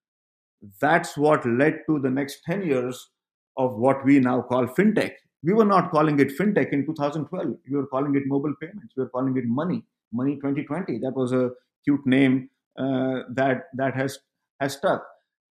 [0.80, 3.10] That's what led to the next 10 years
[3.56, 5.12] of what we now call fintech.
[5.42, 7.56] We were not calling it fintech in 2012.
[7.68, 8.94] We were calling it mobile payments.
[8.96, 10.98] We were calling it money, money 2020.
[10.98, 11.50] That was a
[11.84, 14.18] cute name uh, that that has
[14.60, 15.04] has stuck.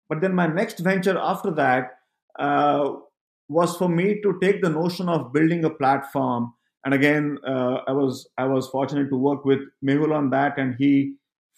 [0.09, 1.91] But then my next venture after that
[2.39, 2.93] uh,
[3.49, 6.53] was for me to take the notion of building a platform.
[6.85, 10.75] And again, uh, I was I was fortunate to work with Mehul on that, and
[10.77, 11.15] he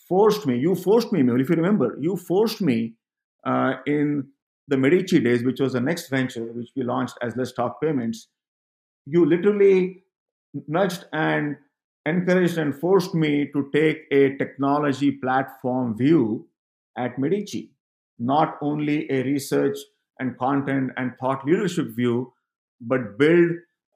[0.08, 0.58] forced me.
[0.58, 1.41] You forced me, Mehul.
[1.41, 2.95] If you remember, you forced me
[3.45, 4.27] uh, in
[4.67, 8.27] the Medici days, which was the next venture, which we launched as Let's Talk Payments.
[9.05, 10.03] You literally
[10.67, 11.58] nudged and
[12.05, 16.47] encouraged and forced me to take a technology platform view
[16.97, 17.71] at Medici
[18.19, 19.77] not only a research
[20.19, 22.31] and content and thought leadership view,
[22.81, 23.51] but build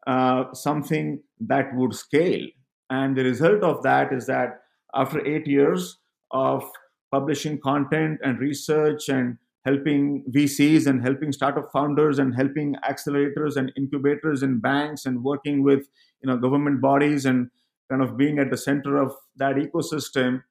[0.08, 2.46] uh, something that would scale.
[2.90, 4.62] And the result of that is that
[4.96, 5.98] after eight years
[6.32, 6.64] of
[7.12, 13.72] publishing content and research and helping VCs and helping startup founders and helping accelerators and
[13.78, 15.88] incubators and banks and working with
[16.22, 17.50] you know government bodies and
[17.90, 20.44] kind of being at the center of that ecosystem,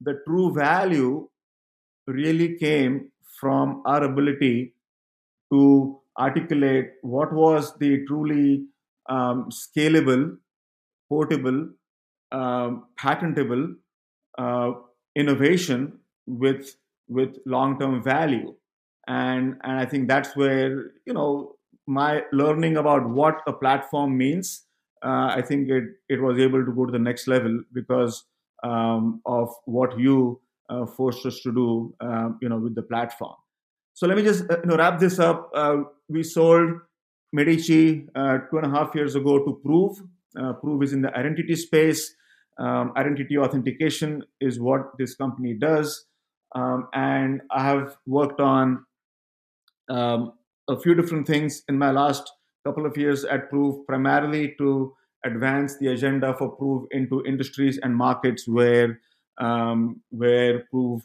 [0.00, 1.28] the true value
[2.06, 4.74] really came from our ability
[5.52, 8.64] to articulate what was the truly
[9.08, 10.36] um, scalable,
[11.08, 11.68] portable,
[12.32, 13.74] um, patentable
[14.38, 14.72] uh,
[15.14, 16.76] innovation with
[17.08, 18.54] with long term value,
[19.06, 21.56] and and I think that's where you know
[21.86, 24.62] my learning about what a platform means.
[25.04, 28.24] Uh, I think it it was able to go to the next level because
[28.62, 33.34] um, of what you uh, forced us to do, um, you know, with the platform.
[33.94, 35.50] So let me just uh, you know wrap this up.
[35.54, 36.70] Uh, we sold
[37.32, 40.02] Medici uh, two and a half years ago to Prove.
[40.60, 42.14] Prove is in the identity space.
[42.58, 46.04] Um, identity authentication is what this company does,
[46.54, 48.84] um, and I have worked on
[49.88, 50.34] um,
[50.68, 52.30] a few different things in my last
[52.64, 54.94] couple of years at Prove primarily to
[55.24, 59.00] advance the agenda for Prove into industries and markets where
[59.38, 61.02] um, where Prove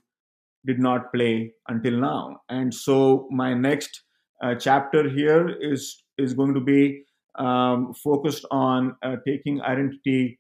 [0.66, 2.42] did not play until now.
[2.50, 4.04] And so my next
[4.44, 7.04] uh, chapter here is is going to be
[7.40, 10.40] um, focused on uh, taking identity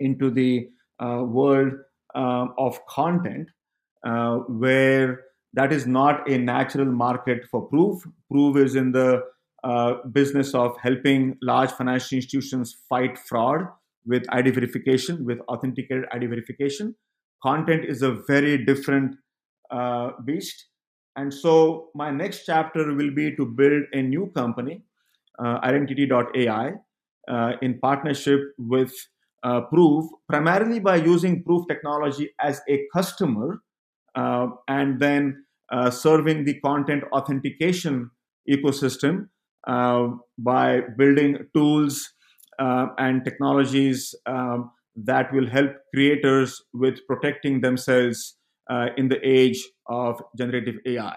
[0.00, 0.68] into the
[1.00, 1.72] uh, world
[2.14, 3.48] um, of content,
[4.06, 5.20] uh, where
[5.52, 8.02] that is not a natural market for Prove.
[8.30, 9.22] Prove is in the
[10.12, 13.66] business of helping large financial institutions fight fraud
[14.06, 16.94] with ID verification, with authenticated ID verification.
[17.42, 19.14] Content is a very different
[19.70, 20.66] uh, beast.
[21.16, 24.82] And so, my next chapter will be to build a new company,
[25.38, 26.72] uh, identity.ai,
[27.28, 28.92] uh, in partnership with
[29.42, 33.62] uh, Prove, primarily by using Prove technology as a customer
[34.14, 38.10] uh, and then uh, serving the content authentication
[38.48, 39.28] ecosystem
[39.68, 42.12] by building tools
[42.58, 48.36] uh, and technologies um, that will help creators with protecting themselves
[48.70, 51.16] uh, in the age of generative AI.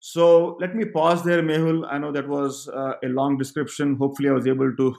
[0.00, 1.86] So let me pause there, Mehul.
[1.90, 3.96] I know that was uh, a long description.
[3.96, 4.96] Hopefully, I was able to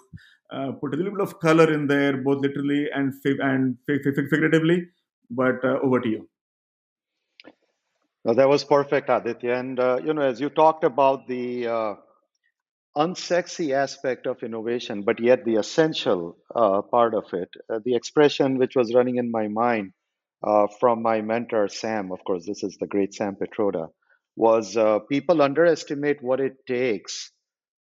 [0.51, 4.03] uh, put a little bit of color in there, both literally and fig- and fig-
[4.03, 4.87] fig- figuratively.
[5.29, 6.29] But uh, over to you.
[8.23, 9.53] Well, that was perfect, Aditya.
[9.55, 11.67] And uh, you know, as you talked about the
[12.97, 17.49] unsexy aspect of innovation, but yet the essential uh, part of it.
[17.69, 19.91] Uh, the expression which was running in my mind
[20.43, 23.89] uh, from my mentor, Sam, of course, this is the great Sam Pitroda,
[24.35, 27.31] was uh, people underestimate what it takes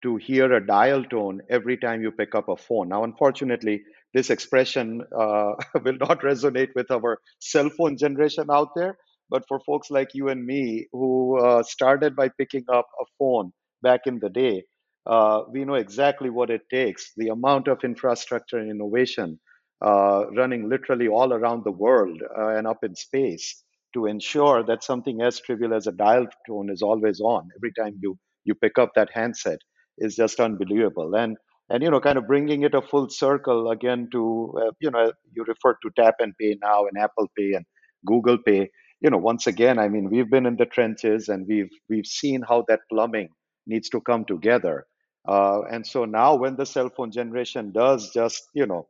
[0.03, 2.88] to hear a dial tone every time you pick up a phone.
[2.88, 5.52] Now, unfortunately, this expression uh,
[5.85, 8.96] will not resonate with our cell phone generation out there.
[9.31, 13.52] But for folks like you and me who uh, started by picking up a phone
[13.83, 14.65] back in the day,
[15.07, 19.38] uh, we know exactly what it takes the amount of infrastructure and innovation
[19.85, 24.83] uh, running literally all around the world uh, and up in space to ensure that
[24.83, 28.79] something as trivial as a dial tone is always on every time you you pick
[28.79, 29.59] up that handset
[29.98, 31.15] is just unbelievable.
[31.15, 31.37] And
[31.71, 35.13] and you know kind of bringing it a full circle again to uh, you know
[35.35, 37.65] you referred to tap and pay now and apple pay and
[38.07, 38.71] google pay.
[39.00, 42.42] You know once again i mean we've been in the trenches and we've we've seen
[42.48, 43.29] how that plumbing
[43.67, 44.87] needs to come together
[45.27, 48.88] uh, and so now when the cell phone generation does just, you know,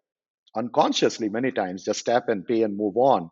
[0.57, 3.31] unconsciously many times just tap and pay and move on,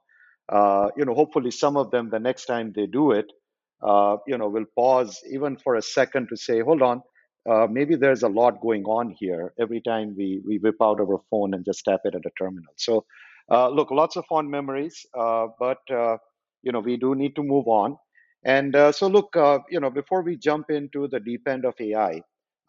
[0.51, 3.27] uh, you know, hopefully some of them the next time they do it,
[3.83, 7.03] uh, you know, will pause even for a second to say, hold on,
[7.49, 11.21] uh, maybe there's a lot going on here every time we, we whip out our
[11.31, 12.73] phone and just tap it at a terminal.
[12.77, 13.05] So,
[13.51, 15.79] uh, look, lots of fond memories, uh, but,
[16.63, 17.97] you know, we do need to move on.
[18.45, 21.75] And uh, so, look, uh, you know, before we jump into the deep end of
[21.81, 22.23] AI,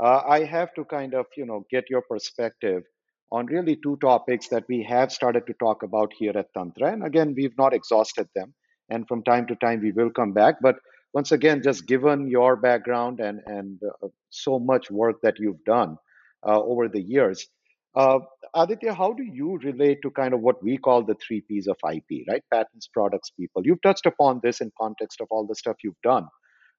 [0.05, 2.83] I have to kind of, you know, get your perspective
[3.31, 6.93] on really two topics that we have started to talk about here at Tntra.
[6.93, 8.53] And again, we've not exhausted them.
[8.89, 10.55] And from time to time, we will come back.
[10.61, 10.75] But
[11.13, 15.97] once again, just given your background and, and uh, so much work that you've done
[16.45, 17.47] uh, over the years,
[17.95, 18.19] uh,
[18.55, 21.77] Aditya, how do you relate to kind of what we call the three P's of
[21.91, 22.43] IP, right?
[22.51, 23.61] Patents, products, people.
[23.65, 26.27] You've touched upon this in context of all the stuff you've done.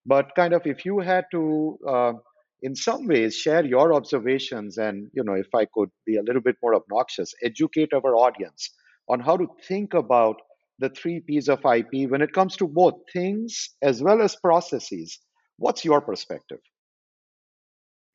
[0.07, 2.13] But kind of if you had to, uh,
[2.65, 6.41] in some ways, share your observations and, you know, if I could be a little
[6.41, 8.71] bit more obnoxious, educate our audience
[9.07, 10.37] on how to think about
[10.79, 15.19] the three P's of IP when it comes to both things as well as processes.
[15.59, 16.61] What's your perspective?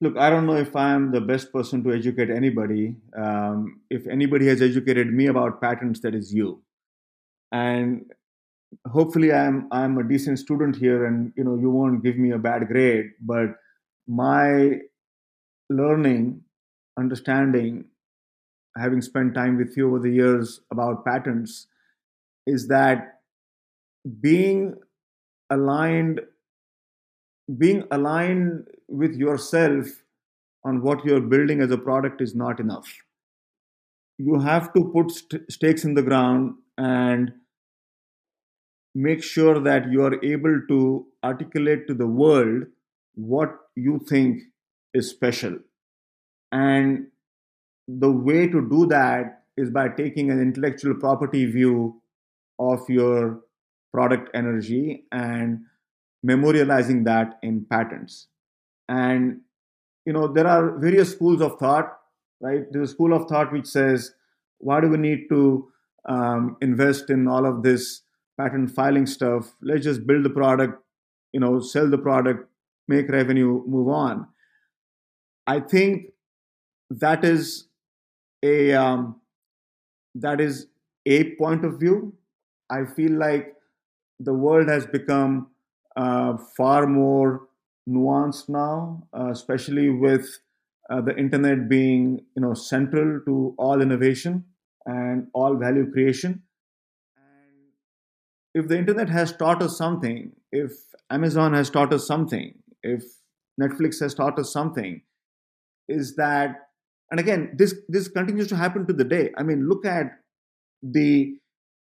[0.02, 2.95] Look, I don't know if I'm the best person to educate anybody.
[3.16, 6.64] Um, if anybody has educated me about patents, that is you.
[7.52, 8.06] And
[8.88, 12.38] hopefully, I'm I'm a decent student here, and you know you won't give me a
[12.38, 13.08] bad grade.
[13.20, 13.56] But
[14.10, 14.82] my
[15.70, 16.41] learning,
[16.97, 17.86] understanding,
[18.78, 21.68] having spent time with you over the years about patents,
[22.47, 23.20] is that
[24.22, 24.76] being
[25.49, 26.22] aligned
[27.57, 29.88] being aligned with yourself
[30.64, 32.88] on what you're building as a product is not enough.
[34.18, 37.34] You have to put st- stakes in the ground and
[38.95, 42.64] make sure that you are able to articulate to the world
[43.16, 44.42] what you think
[44.94, 45.58] is special.
[46.52, 47.08] And
[47.88, 52.02] the way to do that is by taking an intellectual property view
[52.60, 53.42] of your
[53.94, 55.62] product energy and
[56.26, 58.28] memorializing that in patents
[58.88, 59.40] and
[60.06, 61.96] you know there are various schools of thought
[62.42, 62.72] right?
[62.72, 64.12] There's a school of thought which says
[64.60, 65.70] why do we need to
[66.08, 68.02] um, invest in all of this
[68.38, 69.54] patent filing stuff?
[69.62, 70.84] Let's just build the product
[71.34, 72.50] you know sell the product
[72.94, 74.28] make revenue move on
[75.48, 76.08] i think
[77.06, 77.68] that is
[78.44, 79.16] a um,
[80.16, 80.68] that is
[81.06, 81.98] a point of view
[82.70, 83.56] I feel like
[84.20, 85.48] the world has become
[85.96, 87.48] uh, far more
[87.90, 90.40] nuanced now, uh, especially with
[90.90, 94.46] uh, the internet being you know central to all innovation
[94.86, 96.44] and all value creation.
[97.18, 97.74] And
[98.54, 100.72] if the internet has taught us something, if
[101.10, 102.54] Amazon has taught us something,
[102.84, 103.04] if
[103.62, 105.02] Netflix has taught us something,
[105.88, 106.56] is that
[107.12, 109.32] and again this this continues to happen to the day.
[109.38, 110.12] I mean, look at
[110.82, 111.36] the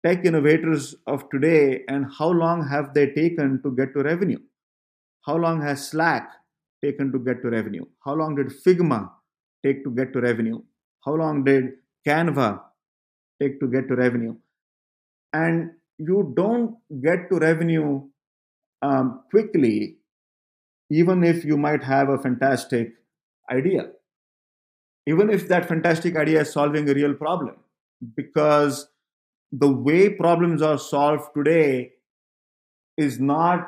[0.06, 4.40] tech innovators of today and how long have they taken to get to revenue?
[5.26, 6.30] How long has Slack
[6.84, 7.86] taken to get to revenue?
[8.06, 9.10] How long did Figma
[9.66, 10.62] take to get to revenue?
[11.04, 11.72] How long did
[12.08, 12.62] Canva
[13.42, 14.36] take to get to revenue?
[15.34, 18.04] And you don't get to revenue
[18.84, 19.98] um, quickly,
[20.90, 22.94] even if you might have a fantastic
[23.52, 23.90] idea.
[25.08, 27.56] Even if that fantastic idea is solving a real problem,
[28.16, 28.88] because
[29.52, 31.92] the way problems are solved today
[32.98, 33.68] is not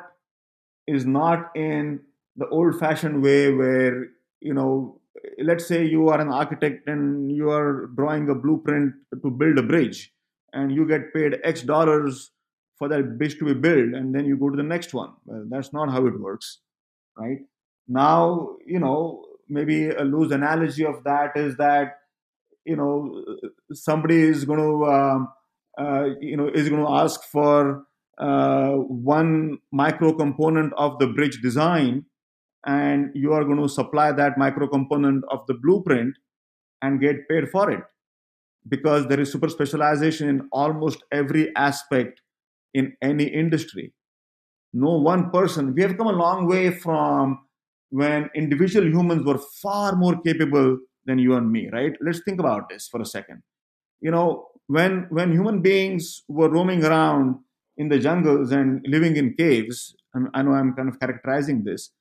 [0.88, 2.00] is not in
[2.36, 4.08] the old fashioned way where
[4.42, 5.00] you know
[5.44, 9.64] let's say you are an architect and you are drawing a blueprint to build a
[9.64, 10.12] bridge
[10.54, 12.32] and you get paid x dollars
[12.78, 15.12] for that bridge to be built and then you go to the next one.
[15.26, 16.60] Well, that's not how it works
[17.18, 17.40] right
[17.88, 21.94] now you know maybe a loose analogy of that is that
[22.66, 23.24] you know
[23.74, 25.30] somebody is going to um,
[25.78, 27.86] uh, you know, is going to ask for
[28.18, 32.06] uh, one micro component of the bridge design,
[32.66, 36.16] and you are going to supply that micro component of the blueprint
[36.82, 37.82] and get paid for it
[38.68, 42.22] because there is super specialization in almost every aspect
[42.74, 43.94] in any industry.
[44.86, 47.40] No one person, we have come a long way from
[47.90, 51.94] when individual humans were far more capable than you and me, right?
[52.02, 53.42] Let's think about this for a second.
[54.02, 57.40] You know, when when human beings were roaming around
[57.78, 59.96] in the jungles and living in caves
[60.34, 61.92] i know i'm kind of characterizing this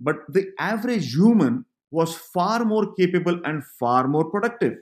[0.00, 4.74] but the average human was far more capable and far more productive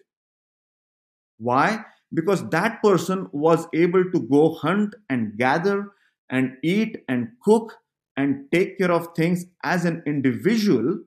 [1.38, 1.84] why
[2.14, 5.92] because that person was able to go hunt and gather
[6.30, 7.78] and eat and cook
[8.16, 10.98] and take care of things as an individual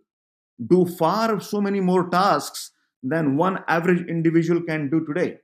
[0.67, 2.71] do far so many more tasks
[3.03, 5.37] than one average individual can do today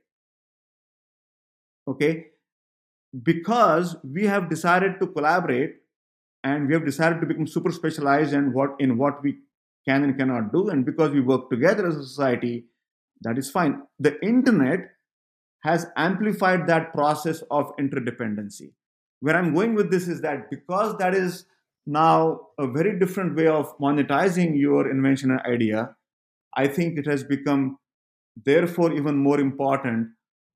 [1.88, 2.26] okay
[3.22, 5.76] because we have decided to collaborate
[6.44, 9.38] and we have decided to become super specialized in what in what we
[9.86, 10.68] can and cannot do.
[10.68, 12.66] And because we work together as a society,
[13.22, 13.82] that is fine.
[13.98, 14.80] The internet
[15.62, 18.72] has amplified that process of interdependency.
[19.22, 21.46] Where I'm going with this is that because that is
[21.86, 25.94] now a very different way of monetizing your invention and idea,
[26.56, 27.78] I think it has become,
[28.44, 30.08] therefore, even more important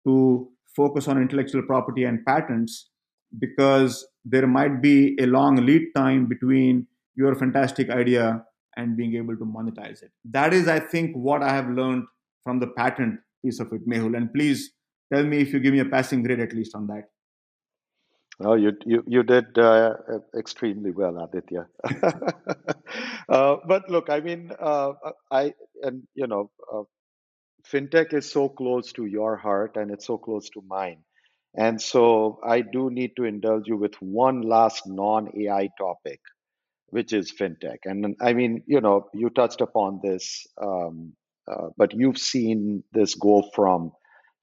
[0.04, 2.90] to focus on intellectual property and patents
[3.38, 8.44] because there might be a long lead time between your fantastic idea
[8.76, 10.10] and being able to monetize it.
[10.24, 12.04] That is, I think, what I have learned
[12.42, 14.16] from the patent piece of it, Mehul.
[14.16, 14.72] And please
[15.12, 17.04] tell me if you give me a passing grade at least on that.
[18.38, 19.94] Oh, you you you did uh,
[20.36, 21.68] extremely well, Aditya.
[23.28, 24.92] uh, but look, I mean, uh,
[25.30, 26.82] I and you know, uh,
[27.70, 30.98] fintech is so close to your heart, and it's so close to mine,
[31.56, 36.20] and so I do need to indulge you with one last non-AI topic,
[36.90, 37.78] which is fintech.
[37.84, 41.12] And I mean, you know, you touched upon this, um,
[41.50, 43.92] uh, but you've seen this go from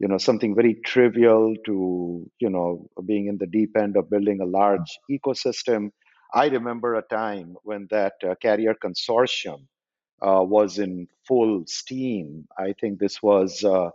[0.04, 4.41] you know something very trivial to you know being in the deep end of building
[4.41, 5.91] a large ecosystem.
[6.34, 9.60] I remember a time when that uh, carrier consortium
[10.28, 12.47] uh, was in full steam.
[12.58, 13.91] I think this was uh,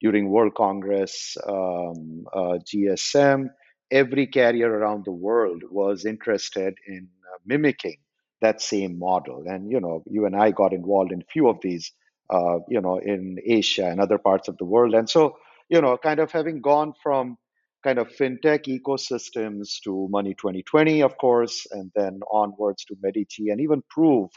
[0.00, 3.50] during world congress um, uh, gsm
[3.92, 7.98] every carrier around the world was interested in uh, mimicking
[8.40, 9.44] that same model.
[9.46, 11.92] And you know you and i got involved in a few of these
[12.30, 14.94] uh, you know, in Asia and other parts of the world.
[14.94, 15.36] And so,
[15.72, 17.38] you know, kind of having gone from
[17.82, 23.58] kind of fintech ecosystems to Money 2020, of course, and then onwards to Medici and
[23.58, 24.28] even Prove.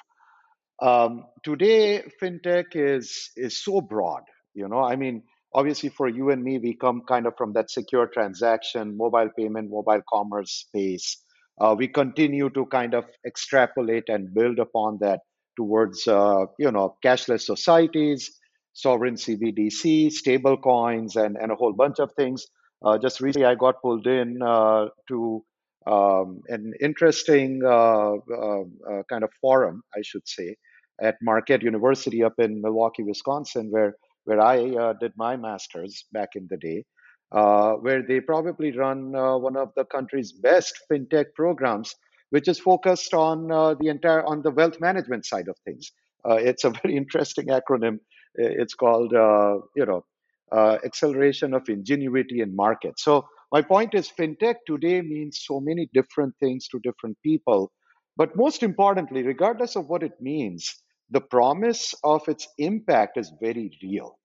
[0.81, 4.23] Um, today, fintech is is so broad.
[4.53, 5.23] You know, I mean,
[5.53, 9.69] obviously for you and me, we come kind of from that secure transaction, mobile payment,
[9.69, 11.21] mobile commerce space.
[11.59, 15.19] Uh, we continue to kind of extrapolate and build upon that
[15.57, 18.39] towards uh, you know cashless societies,
[18.75, 22.45] sovereign CBDC, stable coins, and, and a whole bunch of things.
[22.83, 25.43] Uh, just recently, I got pulled in uh, to
[25.87, 30.57] um, an interesting uh, uh, uh, kind of forum, I should say,
[31.01, 33.95] at Marquette University up in Milwaukee, Wisconsin, where
[34.25, 36.83] where I did my master's back in the day.
[37.29, 39.11] where they probably run
[39.47, 41.93] one of the country's best fintech programs
[42.31, 45.91] which is focused on the entire on the wealth management side of things.
[46.27, 47.99] Uh, it's a very interesting acronym.
[48.37, 50.05] It's called uh, you know
[50.51, 53.03] uh, acceleration of ingenuity in markets.
[53.03, 57.71] So my point is, fintech today means so many different things to different people.
[58.17, 60.73] But most importantly, regardless of what it means,
[61.09, 64.17] the promise of its impact is very real.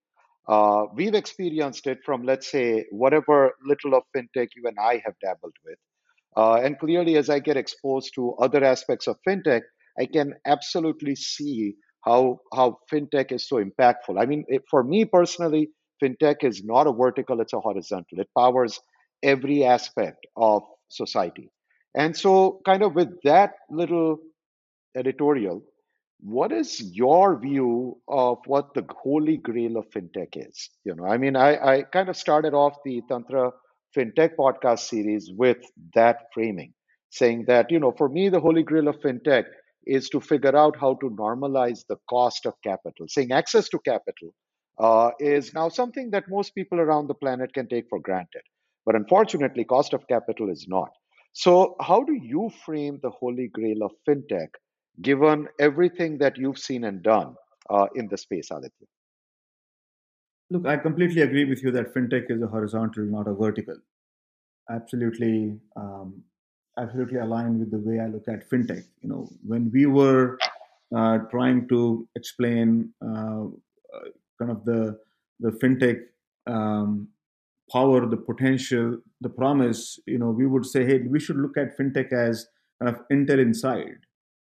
[0.47, 5.13] Uh, we've experienced it from, let's say, whatever little of fintech you and I have
[5.21, 5.77] dabbled with.
[6.35, 9.61] Uh, and clearly, as I get exposed to other aspects of fintech,
[9.99, 14.19] I can absolutely see how how fintech is so impactful.
[14.19, 15.69] I mean, it, for me personally,
[16.03, 18.19] fintech is not a vertical; it's a horizontal.
[18.19, 18.79] It powers
[19.23, 21.49] every aspect of society.
[21.95, 24.19] And so, kind of with that little
[24.95, 25.63] editorial,
[26.19, 30.69] what is your view of what the holy grail of fintech is?
[30.83, 33.51] You know, I mean, I, I kind of started off the Tntra
[33.97, 35.57] fintech podcast series with
[35.95, 36.73] that framing,
[37.09, 39.45] saying that, you know, for me, the holy grail of fintech
[39.85, 43.07] is to figure out how to normalize the cost of capital.
[43.07, 44.33] Saying access to capital
[44.79, 48.41] uh, is now something that most people around the planet can take for granted.
[48.85, 50.89] But unfortunately, cost of capital is not.
[51.33, 54.49] So, how do you frame the holy grail of fintech
[55.01, 57.35] given everything that you've seen and done
[57.69, 58.87] uh, in the space, Aditya?
[60.49, 63.77] Look, I completely agree with you that fintech is a horizontal, not a vertical.
[64.69, 66.21] Absolutely, um,
[66.77, 68.83] absolutely aligned with the way I look at fintech.
[69.01, 70.37] You know, when we were
[70.95, 73.45] uh, trying to explain uh,
[74.39, 74.99] kind of the
[75.39, 75.99] the fintech
[76.47, 77.07] um,
[77.71, 81.77] power, the potential, the promise, you know, we would say, hey, we should look at
[81.77, 82.47] fintech as
[82.81, 84.05] kind of Intel inside.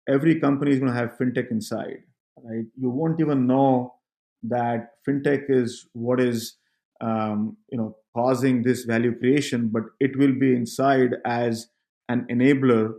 [0.08, 2.04] Every company is going to have fintech inside,
[2.44, 2.66] right?
[2.76, 3.96] You won't even know
[4.44, 6.58] that fintech is what is
[7.02, 11.68] um, you know causing this value creation, but it will be inside as
[12.10, 12.94] an enabler,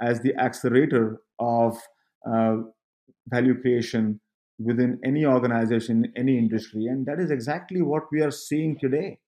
[0.00, 1.76] as the accelerator of
[2.28, 2.56] uh,
[3.28, 4.20] value creation
[4.58, 9.18] within any organization, any industry, and that is exactly what we are seeing today.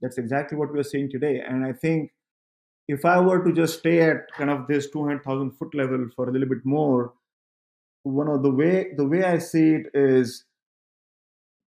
[0.00, 2.10] That's exactly what we are seeing today, and I think
[2.88, 6.32] if I were to just stay at kind of this 200,000 foot level for a
[6.32, 7.12] little bit more,
[8.02, 10.44] one of the way the way I see it is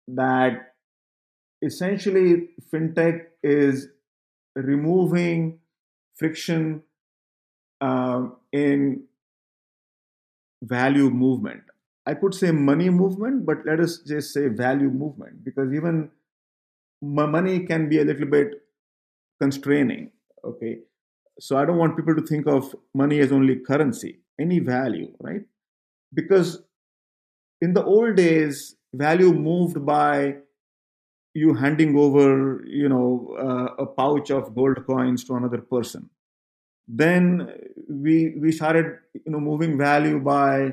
[0.07, 0.75] that
[1.63, 3.89] essentially fintech is
[4.55, 5.59] removing
[6.17, 6.83] friction
[7.81, 9.05] um, in
[10.63, 11.63] value movement.
[12.07, 16.11] I could say money movement, but let us just say value movement because even
[17.03, 18.63] money can be a little bit
[19.41, 20.11] constraining.
[20.45, 20.79] Okay.
[21.39, 25.43] So I don't want people to think of money as only currency, any value, right?
[26.13, 26.63] Because
[27.61, 30.37] in the old days, value moved by
[31.35, 36.11] you handing over, you know, uh, a pouch of gold coins to another person.
[36.89, 37.53] Then
[37.89, 40.73] we we started, you know, moving value by,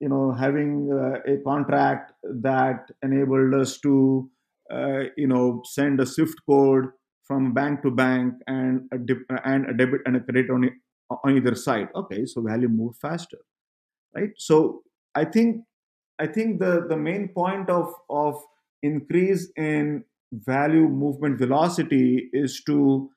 [0.00, 4.30] you know, having uh, a contract that enabled us to,
[4.72, 6.86] uh, you know, send a SWIFT code
[7.24, 10.70] from bank to bank and a, dip, and a debit and a credit on,
[11.24, 11.88] on either side.
[11.94, 13.38] Okay, so value moved faster,
[14.14, 14.30] right?
[14.36, 14.82] So
[15.14, 15.64] I think
[16.20, 18.42] I think the, the main point of, of
[18.82, 23.10] increase in value movement velocity is to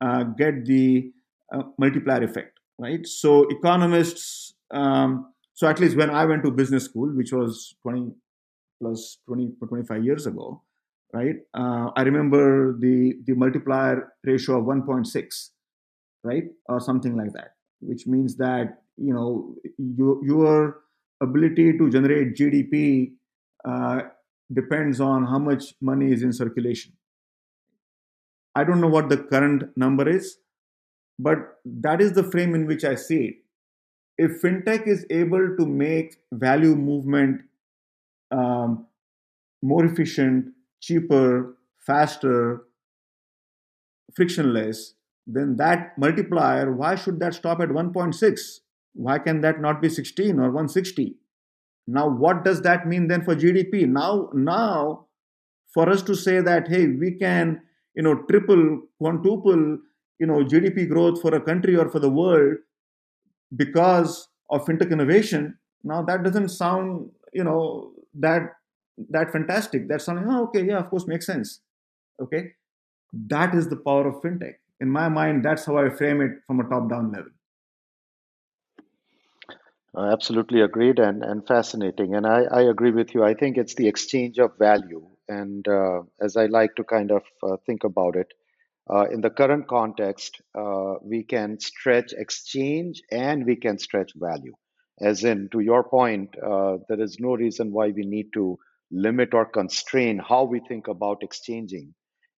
[0.00, 1.12] uh, get the
[1.52, 3.06] uh, multiplier effect, right?
[3.06, 8.12] So economists, um, so at least when I went to business school, which was 20
[8.80, 10.62] plus 20 25 years ago,
[11.12, 11.36] right?
[11.54, 15.50] Uh, I remember the the multiplier ratio of 1.6,
[16.24, 20.80] right, or something like that, which means that you know you your
[21.20, 23.12] ability to generate GDP
[23.64, 24.02] uh,
[24.52, 26.92] depends on how much money is in circulation.
[28.54, 30.38] I don't know what the current number is,
[31.18, 33.34] but that is the frame in which I see it.
[34.18, 37.42] If fintech is able to make value movement
[38.30, 38.86] um,
[39.62, 41.56] more efficient, cheaper,
[41.86, 42.62] faster,
[44.14, 44.94] frictionless,
[45.26, 48.40] then that multiplier, why should that stop at 1.6?
[48.94, 51.16] Why can that not be 16 or 160?
[51.86, 53.86] Now, what does that mean then for GDP?
[53.88, 55.06] Now, now,
[55.72, 57.62] for us to say that hey, we can
[57.94, 59.78] you know triple, quintuple
[60.18, 62.56] you know GDP growth for a country or for the world
[63.56, 65.58] because of fintech innovation.
[65.84, 68.50] Now that doesn't sound you know that
[69.10, 69.88] that fantastic.
[69.88, 70.26] That's something.
[70.28, 71.60] Oh, okay, yeah, of course, makes sense.
[72.20, 72.52] Okay,
[73.12, 74.54] that is the power of fintech.
[74.80, 77.30] In my mind, that's how I frame it from a top-down level.
[79.96, 82.14] Uh, absolutely agreed and, and fascinating.
[82.14, 83.22] And I, I agree with you.
[83.24, 85.06] I think it's the exchange of value.
[85.28, 88.32] And uh, as I like to kind of uh, think about it,
[88.90, 94.54] uh, in the current context, uh, we can stretch exchange and we can stretch value.
[95.00, 98.58] As in, to your point, uh, there is no reason why we need to
[98.90, 101.94] limit or constrain how we think about exchanging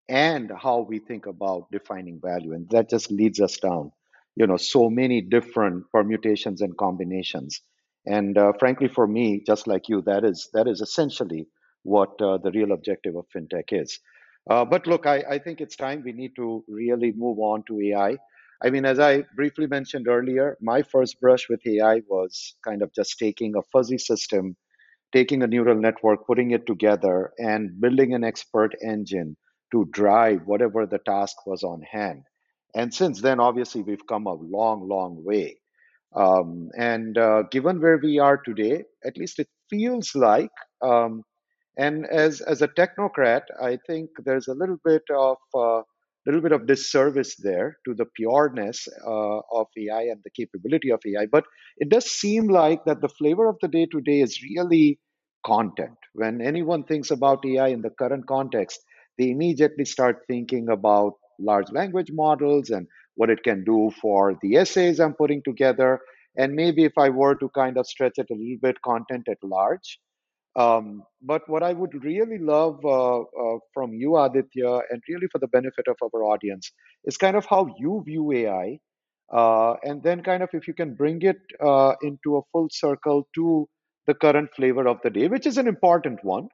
[0.08, 2.52] and how we think about defining value.
[2.52, 3.90] And that just leads us down
[4.36, 7.60] you know so many different permutations and combinations
[8.06, 11.46] and uh, frankly for me just like you that is that is essentially
[11.82, 13.98] what uh, the real objective of fintech is
[14.50, 17.80] uh, but look I, I think it's time we need to really move on to
[17.80, 18.16] ai
[18.62, 22.92] i mean as i briefly mentioned earlier my first brush with ai was kind of
[22.94, 24.56] just taking a fuzzy system
[25.12, 29.36] taking a neural network putting it together and building an expert engine
[29.72, 32.22] to drive whatever the task was on hand
[32.74, 35.60] and since then, obviously, we've come a long, long way.
[36.14, 40.50] Um, and uh, given where we are today, at least it feels like,
[40.82, 41.22] um,
[41.76, 45.82] and as as a technocrat, I think there's a little bit of uh,
[46.26, 51.00] little bit of disservice there to the pureness uh, of AI and the capability of
[51.06, 51.26] AI.
[51.26, 51.44] But
[51.78, 54.98] it does seem like that the flavor of the day today is really
[55.44, 55.96] content.
[56.14, 58.80] When anyone thinks about AI in the current context,
[59.18, 64.56] they immediately start thinking about large language models and what it can do for the
[64.56, 66.00] essays I'm putting together.
[66.36, 69.38] And maybe if I were to kind of stretch it a little bit, content at
[69.42, 69.98] large.
[70.56, 75.38] Um, but what I would really love uh, uh, from you, Aditya, and really for
[75.38, 76.70] the benefit of our audience,
[77.04, 78.78] is kind of how you view AI.
[79.32, 83.26] Uh, and then, kind of, if you can bring it uh, into a full circle
[83.34, 83.68] to
[84.06, 86.48] the current flavor of the day, which is an important one.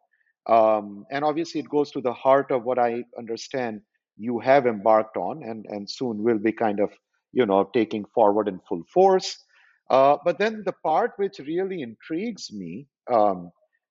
[0.48, 3.82] Um, and obviously, it goes to the heart of what I understand
[4.16, 6.90] you have embarked on and, and soon will be kind of,
[7.32, 9.36] you know, taking forward in full force.
[9.90, 13.50] Uh, but then the part which really intrigues me, um,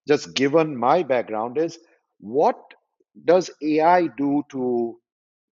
[0.09, 1.79] just given my background, is
[2.21, 2.59] what
[3.25, 4.99] does AI do to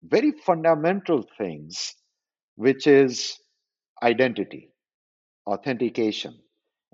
[0.04, 1.94] very fundamental things,
[2.56, 3.38] which is
[4.02, 4.72] identity,
[5.46, 6.34] authentication,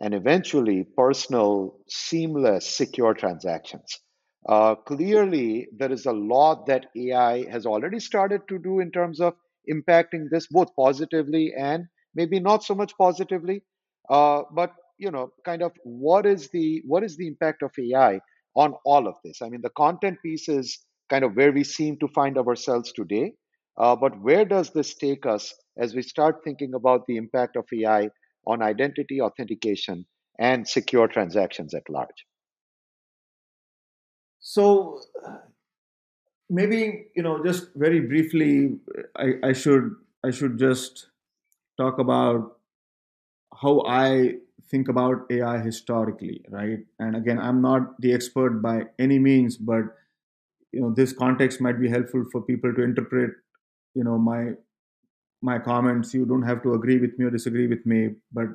[0.01, 4.01] and eventually personal, seamless, secure transactions.
[4.49, 9.21] Uh, clearly, there is a lot that AI has already started to do in terms
[9.21, 9.35] of
[9.71, 13.63] impacting this both positively and maybe not so much positively.
[14.11, 14.73] Uh, but
[15.03, 18.21] you know, kind of what is the what is the impact of AI
[18.55, 19.43] on all of this?
[19.43, 20.79] I mean, the content piece is
[21.11, 23.33] kind of where we seem to find ourselves today.
[23.77, 27.65] Uh, but where does this take us as we start thinking about the impact of
[27.75, 28.11] AI
[28.47, 30.05] on identity authentication
[30.39, 32.27] and secure transactions at large?
[34.41, 35.01] So,
[36.49, 38.77] maybe you know, just very briefly,
[39.17, 41.09] I, I should I should just
[41.77, 42.59] talk about
[43.61, 44.35] how I
[44.73, 46.81] think about AI historically, right?
[47.01, 49.85] And again, I'm not the expert by any means, but
[50.73, 53.33] you know, this context might be helpful for people to interpret,
[53.95, 54.53] you know, my
[55.43, 56.15] my comments.
[56.15, 58.49] You don't have to agree with me or disagree with me, but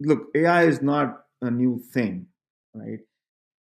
[0.00, 2.26] look, AI is not a new thing,
[2.74, 3.00] right?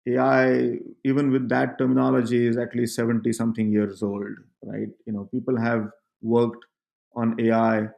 [0.07, 4.30] AI, even with that terminology, is at least 70 something years old,
[4.63, 4.89] right?
[5.05, 5.89] You know, people have
[6.21, 6.65] worked
[7.15, 7.89] on AI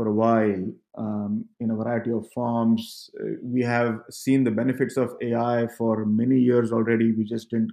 [0.00, 0.64] for a while
[0.96, 3.10] um, in a variety of forms.
[3.20, 7.12] Uh, we have seen the benefits of AI for many years already.
[7.12, 7.72] We just didn't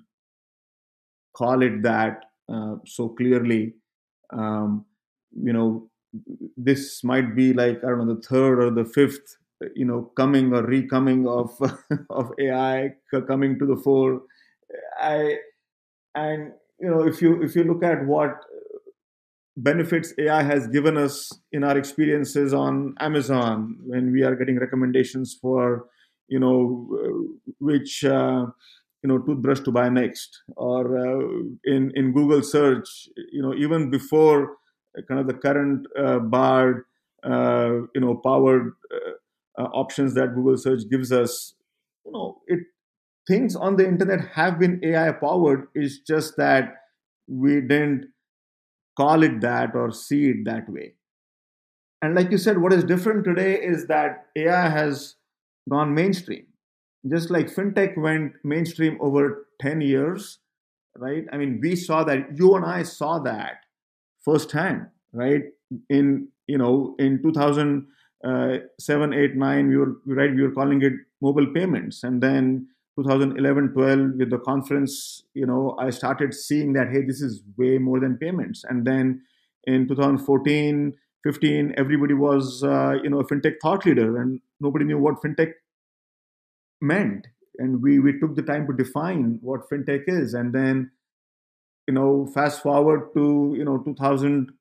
[1.34, 3.75] call it that uh, so clearly.
[4.34, 4.86] Um,
[5.41, 5.89] you know,
[6.57, 9.38] this might be like I don't know the third or the fifth,
[9.73, 11.51] you know, coming or recoming of
[12.09, 12.89] of AI
[13.25, 14.23] coming to the fore.
[14.99, 15.38] I
[16.13, 16.51] and
[16.82, 18.36] you know if you if you look at what
[19.58, 25.38] benefits AI has given us in our experiences on Amazon when we are getting recommendations
[25.41, 25.88] for,
[26.28, 28.45] you know, uh, which uh,
[29.03, 31.20] you know toothbrush to buy next, or uh,
[31.66, 34.58] in in Google search, you know, even before
[35.08, 36.84] kind of the current uh, Bard,
[37.24, 38.74] uh, you know, powered
[39.58, 41.55] uh, options that Google search gives us,
[42.05, 42.60] you know, it
[43.28, 45.68] things on the internet have been AI powered.
[45.74, 46.76] It's just that
[47.28, 48.05] we didn't
[48.97, 50.93] call it that or see it that way.
[52.01, 55.15] And like you said, what is different today is that AI has
[55.69, 56.45] gone mainstream.
[57.07, 60.39] Just like fintech went mainstream over 10 years,
[60.97, 61.25] right?
[61.31, 63.61] I mean, we saw that, you and I saw that
[64.21, 65.43] firsthand, right?
[65.89, 70.93] In, you know, in 2007, uh, 8, 9, we were, right, we were calling it
[71.21, 72.03] mobile payments.
[72.03, 72.67] And then
[72.97, 77.77] 2011 12 with the conference you know i started seeing that hey this is way
[77.77, 78.63] more than payments.
[78.67, 79.21] And then
[79.65, 80.93] in 2014
[81.23, 85.53] 15 everybody was uh, you know a fintech thought leader and nobody knew what fintech
[86.81, 87.27] meant.
[87.59, 90.33] And we we took the time to define what fintech is.
[90.33, 90.91] And then
[91.87, 94.51] you know fast forward to you know 2000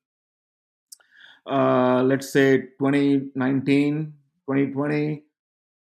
[1.45, 4.13] uh, let's say 2019
[4.49, 5.23] 2020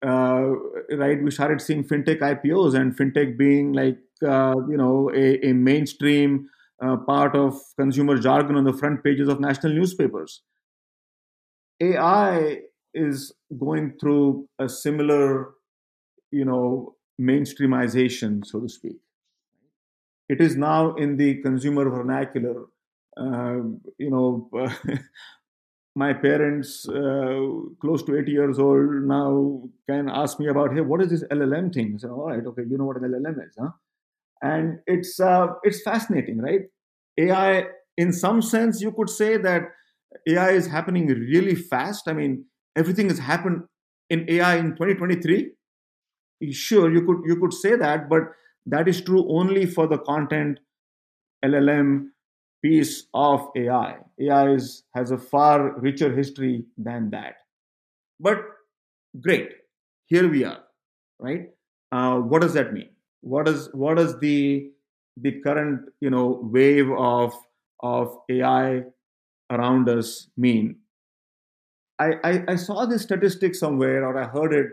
[0.05, 0.51] uh,
[0.97, 5.53] right, we started seeing fintech IPOs and fintech being like, uh, you know, a, a
[5.53, 6.49] mainstream
[6.83, 10.43] uh, part of consumer jargon on the front pages of national newspapers.
[11.81, 12.61] AI
[12.93, 15.55] is going through a similar,
[16.31, 18.97] you know, mainstreamization, so to speak.
[20.29, 22.67] It is now in the consumer vernacular.
[23.17, 23.61] Uh,
[23.99, 24.51] you know,
[25.95, 27.41] my parents, uh,
[27.81, 31.73] close to 80 years old now, can ask me about, hey, what is this LLM
[31.73, 31.99] thing?
[31.99, 33.71] Said, all right, okay, you know what an LLM is, huh?
[34.43, 36.63] And it's uh, it's fascinating, right?
[37.19, 37.67] AI,
[37.97, 39.63] in some sense, you could say that
[40.29, 42.09] AI is happening really fast.
[42.09, 42.45] I mean,
[42.77, 43.63] everything has happened
[44.11, 45.53] in AI in 2023.
[46.51, 48.23] Sure, you could you could say that, but
[48.67, 50.59] that is true only for the content
[51.45, 52.09] LLM
[52.65, 53.99] piece of AI.
[54.19, 57.35] AI is, has a far richer history than that.
[58.19, 58.39] But
[59.21, 59.51] great,
[60.07, 60.61] here we are,
[61.19, 61.51] right?
[61.93, 62.89] Uh, what does that mean?
[63.21, 64.71] What is what does the
[65.19, 67.35] the current you know wave of
[67.81, 68.83] of AI
[69.51, 70.77] around us mean?
[71.99, 74.67] I, I, I saw this statistic somewhere or I heard it,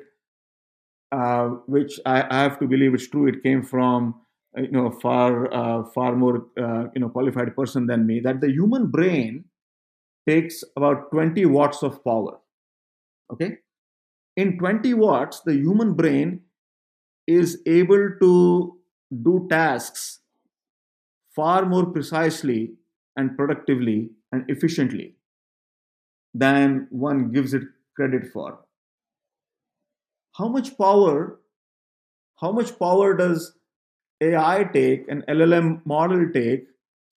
[1.11, 3.27] uh, which I, I have to believe it's true.
[3.27, 4.15] It came from
[4.57, 8.49] you know far uh, far more uh, you know qualified person than me that the
[8.51, 9.45] human brain
[10.27, 12.37] takes about 20 watts of power
[13.33, 13.57] okay?
[14.37, 16.41] In 20 watts the human brain
[17.27, 18.79] is able to
[19.23, 20.19] do tasks
[21.35, 22.75] far more precisely
[23.17, 25.15] and productively and efficiently
[26.33, 27.63] than one gives it
[27.95, 28.65] credit for.
[30.33, 31.39] How much power
[32.41, 33.57] how much power does
[34.21, 36.67] AI take, an LLM model take,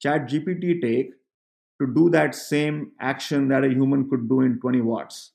[0.02, 1.12] Chat GPT take
[1.82, 5.32] to do that same action that a human could do in 20 watts.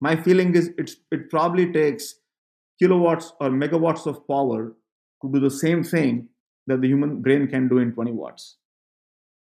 [0.00, 2.16] My feeling is it's, it probably takes
[2.78, 4.74] kilowatts or megawatts of power
[5.22, 6.28] to do the same thing
[6.66, 8.56] that the human brain can do in 20 watts.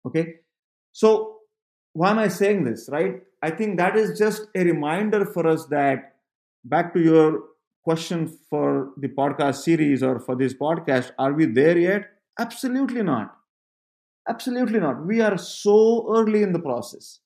[0.06, 0.36] Okay?
[0.92, 1.38] So,
[1.94, 3.22] why am I saying this, right?
[3.42, 6.16] I think that is just a reminder for us that,
[6.64, 7.44] back to your
[7.86, 12.10] question for the podcast series or for this podcast are we there yet
[12.40, 13.36] absolutely not
[14.30, 15.78] absolutely not we are so
[16.18, 17.20] early in the process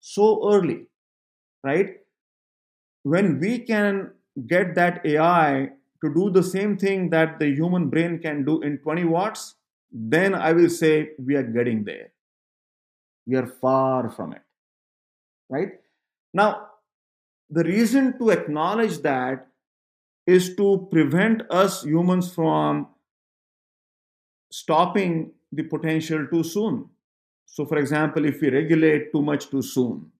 [0.00, 0.86] so early,
[1.64, 1.96] right?
[3.02, 4.12] When we can
[4.46, 5.70] get that AI
[6.04, 9.54] to do the same thing that the human brain can do in 20 watts,
[9.90, 12.12] then I will say we are getting there.
[13.26, 14.42] We are far from it,
[15.48, 15.72] right?
[16.32, 16.68] Now,
[17.50, 19.48] the reason to acknowledge that
[20.26, 22.88] is to prevent us humans from
[24.50, 26.88] stopping the potential too soon.
[27.46, 30.10] So, for example, if we regulate too much too soon,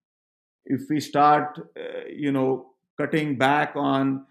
[0.65, 4.25] if we start, uh, you know, cutting back on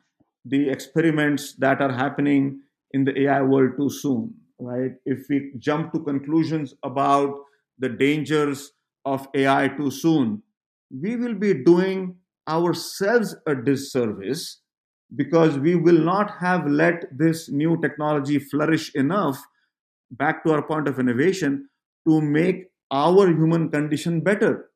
[0.44, 2.62] the experiments that are happening
[2.92, 4.92] in the AI world too soon, right?
[5.06, 7.36] If we jump to conclusions about
[7.78, 8.72] the dangers
[9.04, 10.42] of AI too soon,
[10.90, 12.16] we will be doing
[12.48, 14.62] ourselves a disservice
[15.16, 19.44] because we will not have let this new technology flourish enough
[20.12, 21.70] back to our point of innovation
[22.08, 24.70] to make our human condition better.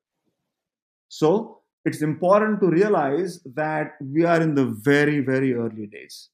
[1.08, 6.30] So it's important to realize that we are in the very, very early days.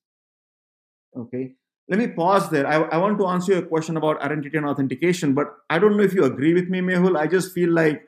[1.17, 1.53] Okay.
[1.87, 2.65] Let me pause there.
[2.65, 6.03] I, I want to answer your question about identity and authentication, but I don't know
[6.03, 7.17] if you agree with me, Mehul.
[7.17, 8.01] I just feel like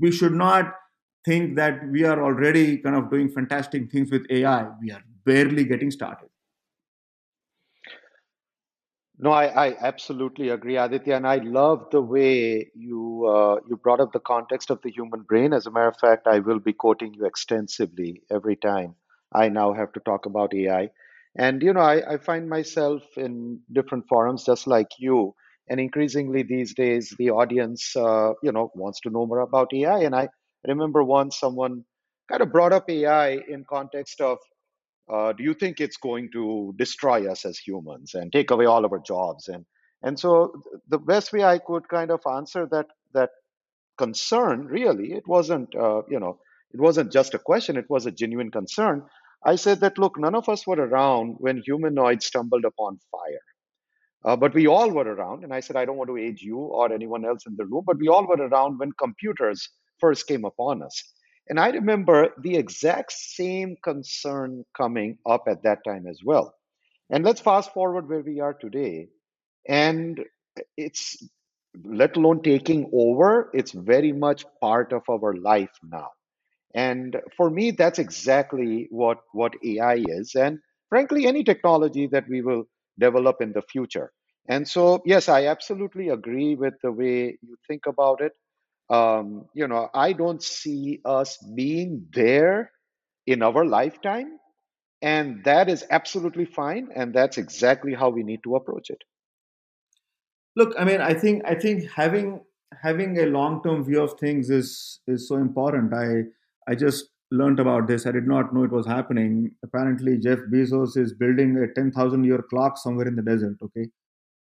[0.00, 0.74] we should not
[1.28, 4.68] think that we are already kind of doing fantastic things with AI.
[4.80, 6.28] We are barely getting started.
[9.18, 14.00] No, I, I absolutely agree, Aditya, and I love the way you uh, you brought
[14.00, 15.52] up the context of the human brain.
[15.52, 18.94] As a matter of fact, I will be quoting you extensively every time
[19.32, 20.90] I now have to talk about AI.
[21.36, 25.34] And you know, I, I find myself in different forums just like you,
[25.68, 29.98] and increasingly these days the audience, uh, you know, wants to know more about AI.
[30.00, 30.28] And I
[30.66, 31.84] remember once someone
[32.30, 34.38] kind of brought up AI in context of
[35.12, 38.84] uh, do you think it's going to destroy us as humans and take away all
[38.84, 39.48] of our jobs?
[39.48, 39.64] And
[40.02, 40.52] and so
[40.88, 43.30] the best way i could kind of answer that that
[43.98, 46.38] concern really it wasn't uh, you know
[46.72, 49.04] it wasn't just a question it was a genuine concern.
[49.44, 53.44] I said that look none of us were around when humanoids stumbled upon fire.
[54.24, 56.58] Uh, but we all were around and i said i don't want to age you
[56.58, 59.68] or anyone else in the room but we all were around when computers
[60.00, 61.02] first came upon us
[61.48, 66.54] and I remember the exact same concern coming up at that time as well.
[67.10, 69.08] And let's fast forward where we are today.
[69.68, 70.20] And
[70.76, 71.22] it's,
[71.84, 76.10] let alone taking over, it's very much part of our life now.
[76.74, 80.34] And for me, that's exactly what, what AI is.
[80.34, 82.64] And frankly, any technology that we will
[82.98, 84.12] develop in the future.
[84.48, 88.32] And so, yes, I absolutely agree with the way you think about it
[88.90, 92.72] um, you know, I don't see us being there
[93.26, 94.38] in our lifetime.
[95.00, 96.88] And that is absolutely fine.
[96.94, 99.02] And that's exactly how we need to approach it.
[100.56, 102.40] Look, I mean, I think I think having
[102.82, 105.94] having a long term view of things is is so important.
[105.94, 106.24] I
[106.66, 108.06] I just learned about this.
[108.06, 109.52] I did not know it was happening.
[109.62, 113.56] Apparently, Jeff Bezos is building a ten thousand year clock somewhere in the desert.
[113.62, 113.88] Okay,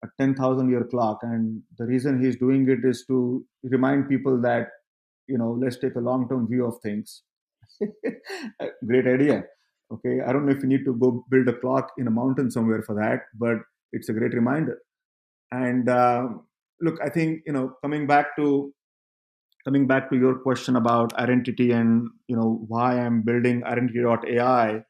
[0.03, 1.19] a 10,000 year clock.
[1.23, 4.69] And the reason he's doing it is to remind people that,
[5.27, 7.23] you know, let's take a long term view of things.
[8.87, 9.43] Great idea.
[9.91, 10.19] Okay.
[10.25, 12.81] I don't know if you need to go build a clock in a mountain somewhere
[12.81, 13.57] for that, but
[13.93, 14.79] it's a great reminder.
[15.51, 16.27] And uh,
[16.81, 18.73] look, I think, you know, coming back to
[19.67, 24.81] coming back to your question about identity and you know why i'm building identity.ai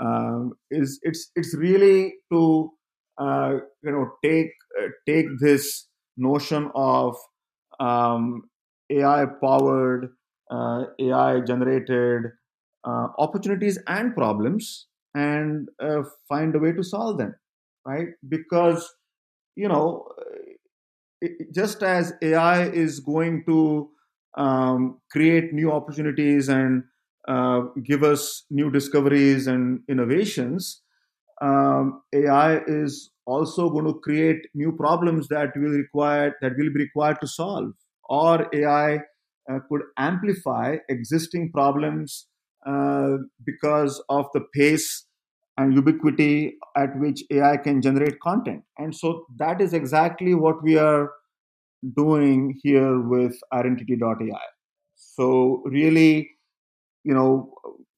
[0.00, 2.75] um, is it's it's really to uh,
[3.20, 4.50] you know take
[4.80, 7.16] uh, take this notion of
[7.80, 8.42] um,
[8.90, 10.10] AI powered,
[10.50, 12.32] uh, AI generated
[12.84, 17.34] uh, opportunities and problems and uh, find a way to solve them,
[17.86, 18.08] right?
[18.28, 18.88] Because
[19.56, 20.08] you know,
[21.20, 23.90] it, just as AI is going to
[24.36, 26.84] um, create new opportunities and
[27.28, 30.82] uh, give us new discoveries and innovations,
[31.42, 36.84] um, AI is also going to create new problems that will require that will be
[36.84, 37.72] required to solve,
[38.08, 38.96] or AI
[39.50, 42.26] uh, could amplify existing problems
[42.66, 45.06] uh, because of the pace
[45.58, 48.62] and ubiquity at which AI can generate content.
[48.78, 51.10] And so that is exactly what we are
[51.96, 54.46] doing here with identity.ai.
[54.96, 56.30] So really,
[57.04, 57.54] you know,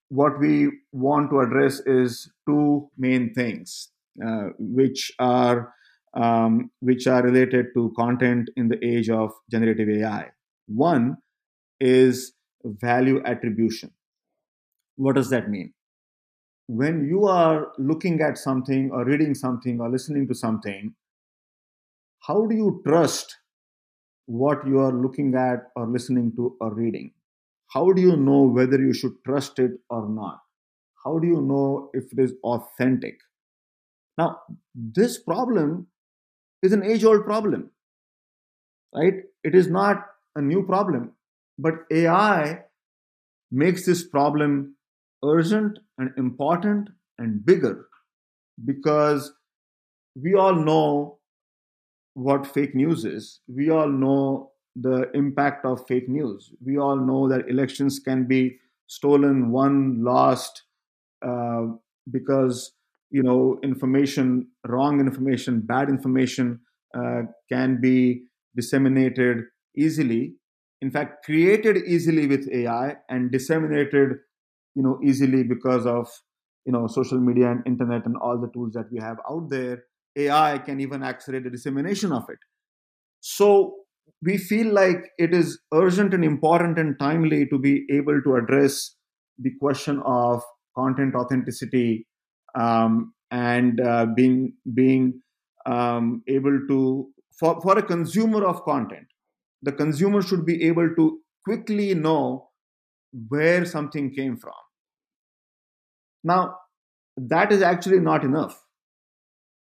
[0.09, 3.90] what we want to address is two main things,
[4.24, 5.72] uh, which are
[6.14, 10.28] um, which are related to content in the age of generative AI.
[10.66, 11.18] One
[11.80, 12.32] is
[12.64, 13.90] value attribution.
[14.96, 15.74] What does that mean?
[16.66, 20.94] When you are looking at something or reading something or listening to something,
[22.20, 23.36] how do you trust
[24.26, 27.12] what you are looking at or listening to or reading?
[27.69, 30.41] How do you know whether you should trust it or not?
[31.05, 33.19] How do you know if it is authentic?
[34.16, 34.41] Now,
[34.75, 35.87] this problem
[36.62, 37.71] is an age old problem,
[38.95, 39.14] right?
[39.45, 41.12] It is not a new problem,
[41.59, 42.64] but AI
[43.51, 44.75] makes this problem
[45.25, 46.89] urgent and important
[47.19, 47.87] and bigger
[48.64, 49.33] because
[50.21, 51.19] we all know
[52.14, 53.41] what fake news is.
[53.47, 56.53] We all know the impact of fake news.
[56.64, 60.62] We all know that elections can be stolen, won, lost
[61.26, 61.66] uh,
[62.11, 62.72] because
[63.11, 66.61] you know information, wrong information, bad information
[66.97, 68.24] uh, can be
[68.55, 69.45] disseminated
[69.76, 70.35] easily.
[70.81, 74.18] In fact, created easily with AI and disseminated,
[74.74, 76.09] you know, easily because of
[76.64, 79.85] you know social media and internet and all the tools that we have out there.
[80.16, 82.39] AI can even accelerate the dissemination of it.
[83.20, 83.74] So
[84.22, 88.94] we feel like it is urgent and important and timely to be able to address
[89.38, 90.42] the question of
[90.76, 92.06] content authenticity
[92.54, 95.20] um, and uh, being being
[95.66, 99.06] um, able to for, for a consumer of content
[99.62, 102.50] the consumer should be able to quickly know
[103.28, 104.52] where something came from.
[106.22, 106.56] Now
[107.16, 108.62] that is actually not enough.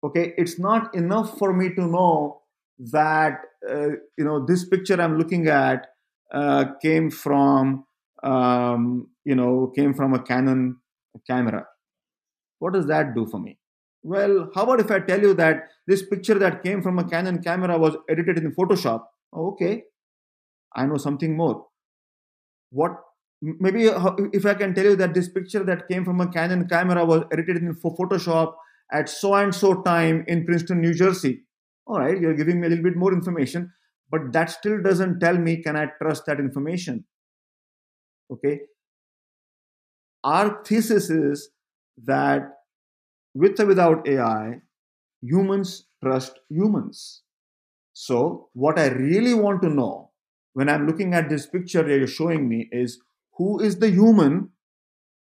[0.03, 0.33] Okay?
[0.37, 2.41] It's not enough for me to know
[2.79, 5.87] that uh, you know this picture i'm looking at
[6.33, 7.85] uh, came from
[8.23, 10.77] um, you know came from a canon
[11.27, 11.67] camera.
[12.59, 13.59] What does that do for me?
[14.01, 17.41] Well how about if i tell you that this picture that came from a canon
[17.41, 19.03] camera was edited in photoshop?
[19.31, 19.83] Oh, okay.
[20.75, 21.67] I know something more.
[22.71, 22.93] What
[23.43, 23.85] maybe
[24.31, 27.23] if i can tell you that this picture that came from a canon camera was
[27.31, 28.53] edited in photoshop
[28.91, 31.43] at so and so time in princeton new jersey
[31.85, 33.71] all right you're giving me a little bit more information
[34.13, 37.03] but that still doesn't tell me can i trust that information?
[38.31, 38.61] Okay.
[40.23, 41.49] Our thesis is
[42.05, 42.43] that
[43.33, 44.61] with or without ai
[45.21, 47.23] humans trust humans.
[47.93, 50.11] So what i really want to know
[50.53, 52.99] when i'm looking at this picture that you're showing me is
[53.37, 54.49] who is the human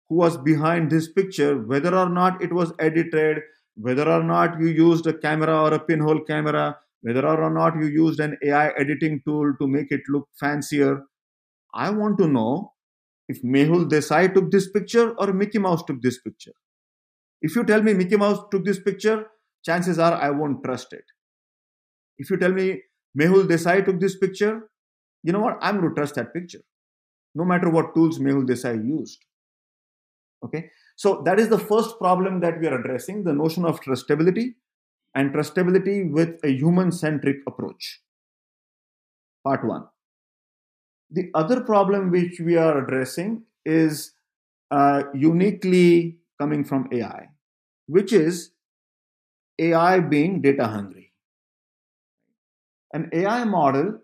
[0.10, 3.42] who was behind this picture whether or not it was edited
[3.76, 7.88] whether or not you used a camera or a pinhole camera, whether or not you
[7.88, 11.04] used an AI editing tool to make it look fancier.
[11.74, 12.74] I want to know
[13.28, 16.54] if Mehul Desai took this picture or Mickey Mouse took this picture.
[17.42, 19.28] If you tell me Mickey Mouse took this picture,
[19.64, 21.04] chances are I won't trust it.
[22.18, 22.82] If you tell me
[23.20, 24.70] Mehul Desai took this picture,
[25.24, 25.58] you know what?
[25.62, 26.62] I'm going to trust that picture,
[27.34, 29.20] no matter what tools Mehul Desai used.
[30.44, 34.56] Okay, so that is the first problem that we are addressing the notion of trustability
[35.14, 38.02] and trustability with a human centric approach.
[39.44, 39.86] Part one.
[41.12, 44.14] The other problem which we are addressing is
[44.72, 47.30] uh, uniquely coming from AI,
[47.88, 48.52] which is
[49.60, 51.14] AI being data hungry.
[52.94, 54.00] An AI model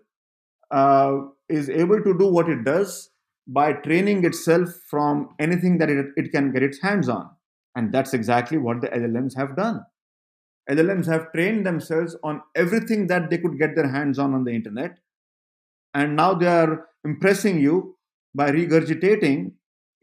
[0.70, 3.11] uh, is able to do what it does
[3.52, 7.28] by training itself from anything that it, it can get its hands on.
[7.76, 9.84] And that's exactly what the LLMs have done.
[10.70, 14.52] LLMs have trained themselves on everything that they could get their hands on on the
[14.52, 14.98] internet.
[15.94, 17.96] And now they are impressing you
[18.34, 19.52] by regurgitating,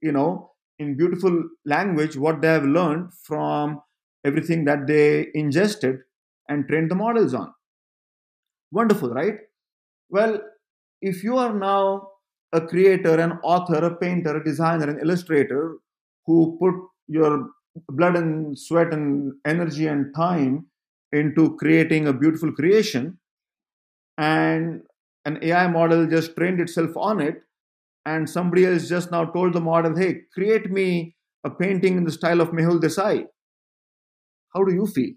[0.01, 3.81] you know, in beautiful language what they have learned from
[4.25, 5.99] everything that they ingested
[6.47, 7.53] and trained the models on.
[8.71, 9.35] Wonderful, right?
[10.09, 10.41] Well,
[11.01, 12.09] if you are now
[12.53, 15.77] a creator, an author, a painter, a designer, an illustrator
[16.25, 16.73] who put
[17.07, 17.49] your
[17.89, 20.65] blood and sweat and energy and time
[21.11, 23.17] into creating a beautiful creation
[24.17, 24.81] and
[25.25, 27.41] an AI model just trained itself on it
[28.05, 32.11] and somebody else just now told the model, hey, create me a painting in the
[32.11, 33.25] style of Mehul Desai.
[34.53, 35.11] How do you feel?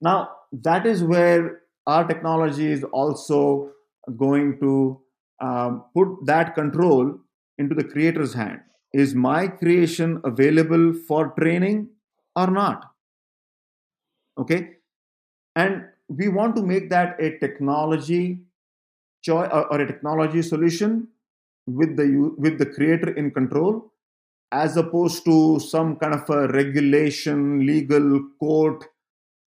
[0.00, 3.70] Now, that is where our technology is also
[4.16, 5.00] going to
[5.40, 7.18] um, put that control
[7.58, 8.60] into the creator's hand.
[8.92, 11.88] Is my creation available for training
[12.36, 12.84] or not?
[14.38, 14.70] Okay.
[15.56, 18.40] And we want to make that a technology
[19.22, 21.08] choice or a technology solution
[21.66, 23.92] with the with the creator in control
[24.50, 28.84] as opposed to some kind of a regulation legal court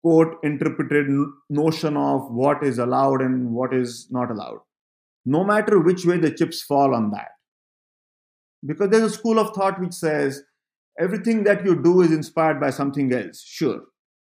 [0.02, 1.08] court interpreted
[1.50, 4.60] notion of what is allowed and what is not allowed
[5.26, 7.30] no matter which way the chips fall on that.
[8.65, 10.41] Because there's a school of thought which says
[10.99, 13.43] everything that you do is inspired by something else.
[13.45, 13.82] Sure.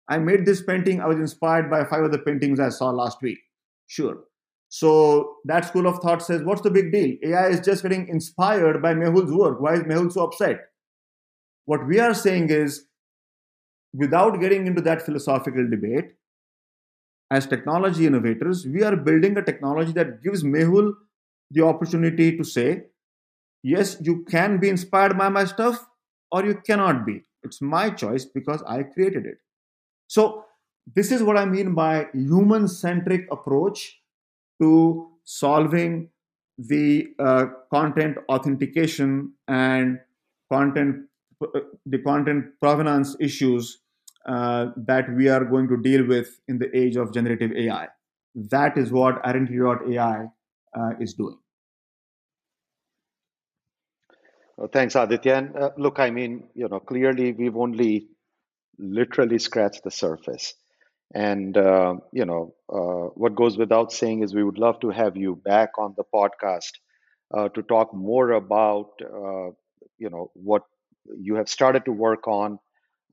[0.09, 3.37] I made this painting, I was inspired by five other paintings I saw last week.
[3.87, 4.23] Sure.
[4.69, 7.17] So that school of thought says, what's the big deal?
[7.23, 9.59] AI is just getting inspired by Mehul's work.
[9.59, 10.59] Why is Mehul so upset?
[11.65, 12.85] What we are saying is,
[13.93, 16.11] without getting into that philosophical debate,
[17.32, 20.93] as technology innovators, we are building a technology that gives Mehul
[21.51, 22.84] the opportunity to say,
[23.63, 25.86] yes, you can be inspired by my stuff,
[26.32, 27.23] or you cannot be.
[27.43, 29.38] It's my choice because I created it.
[30.07, 30.45] So,
[30.95, 33.99] this is what I mean by human centric approach
[34.61, 36.09] to solving
[36.57, 39.99] the uh, content authentication and
[40.51, 41.05] content
[41.41, 43.80] uh, the content provenance issues
[44.28, 47.88] uh, that we are going to deal with in the age of generative AI.
[48.36, 50.28] That is what Identity.ai
[50.78, 51.38] uh, is doing.
[54.57, 55.36] Well, thanks, Aditya.
[55.36, 58.07] And uh, look, I mean, you know, clearly we've only
[58.78, 60.53] literally scratched the surface.
[61.13, 65.17] And, uh, you know, uh, what goes without saying is we would love to have
[65.17, 66.72] you back on the podcast
[67.36, 69.51] uh, to talk more about, uh,
[69.97, 70.63] you know, what
[71.20, 72.59] you have started to work on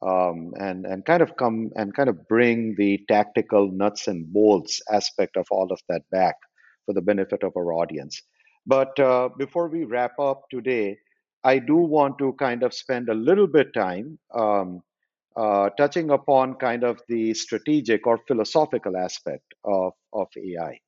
[0.03, 4.81] um, and, and kind of come and kind of bring the tactical nuts and bolts
[4.93, 6.37] aspect of all of that back
[6.85, 8.23] for the benefit of our audience.
[8.67, 10.99] But uh, before we wrap up today,
[11.45, 14.83] I do want to kind of spend a little bit time um,
[15.37, 20.79] uh, touching upon kind of the strategic or philosophical aspect of, of AI.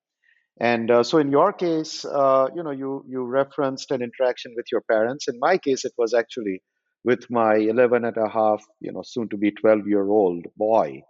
[0.61, 4.67] And uh, so in your case, uh, you know, you, you referenced an interaction with
[4.73, 5.29] your parents.
[5.29, 6.63] In my case, it was actually
[7.05, 11.03] with my 11 and a half, you know, soon to be 12 year old boy.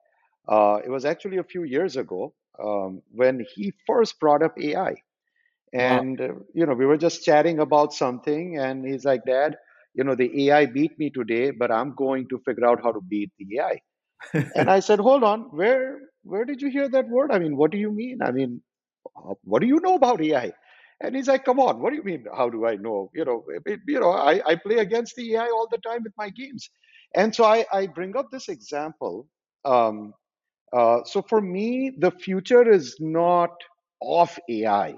[0.49, 4.95] Uh, it was actually a few years ago um, when he first brought up AI.
[5.73, 6.27] And, wow.
[6.27, 9.57] uh, you know, we were just chatting about something, and he's like, Dad,
[9.95, 13.01] you know, the AI beat me today, but I'm going to figure out how to
[13.01, 13.81] beat the AI.
[14.55, 17.33] and I said, hold on, where where did you hear that word?
[17.33, 18.21] I mean, what do you mean?
[18.23, 18.61] I mean,
[19.43, 20.53] what do you know about AI?
[21.03, 22.27] And he's like, come on, what do you mean?
[22.37, 23.11] How do I know?
[23.15, 26.15] You know, it, you know, I, I play against the AI all the time with
[26.19, 26.71] my games.
[27.15, 29.29] And so I, I bring up this example.
[29.65, 30.15] Um,
[30.73, 33.53] uh, so for me, the future is not
[34.03, 34.97] of AI.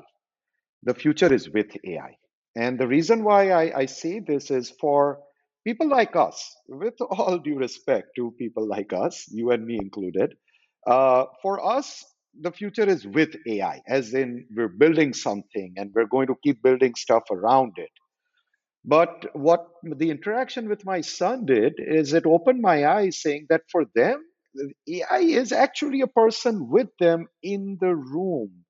[0.85, 2.17] The future is with AI.
[2.57, 5.21] And the reason why I, I say this is for
[5.65, 10.35] people like us, with all due respect to people like us, you and me included,
[10.87, 12.05] uh, for us,
[12.39, 16.63] the future is with AI, as in we're building something and we're going to keep
[16.63, 17.91] building stuff around it.
[18.85, 23.63] But what the interaction with my son did is it opened my eyes saying that
[23.71, 24.25] for them,
[24.89, 28.65] AI is actually a person with them in the room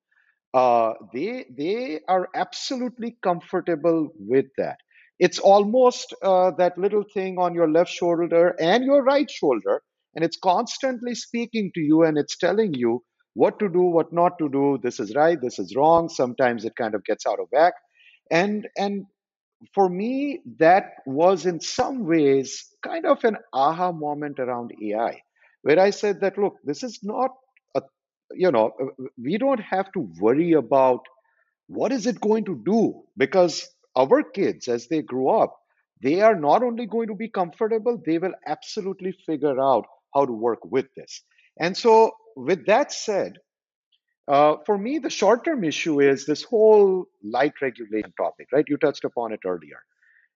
[0.54, 4.78] uh, they they are absolutely comfortable with that.
[5.18, 9.82] It's almost uh, that little thing on your left shoulder and your right shoulder,
[10.14, 13.02] and it's constantly speaking to you and it's telling you
[13.34, 14.78] what to do, what not to do.
[14.82, 16.08] This is right, this is wrong.
[16.08, 17.74] Sometimes it kind of gets out of whack,
[18.30, 19.06] and and
[19.74, 25.20] for me that was in some ways kind of an aha moment around AI,
[25.62, 27.30] where I said that look, this is not
[27.76, 27.82] a,
[28.32, 31.00] you know uh, we don't have to worry about
[31.68, 33.66] what is it going to do because
[33.96, 35.56] our kids as they grow up
[36.02, 39.84] they are not only going to be comfortable they will absolutely figure out
[40.14, 41.22] how to work with this
[41.58, 43.34] and so with that said
[44.28, 48.76] uh, for me the short term issue is this whole light regulation topic right you
[48.76, 49.82] touched upon it earlier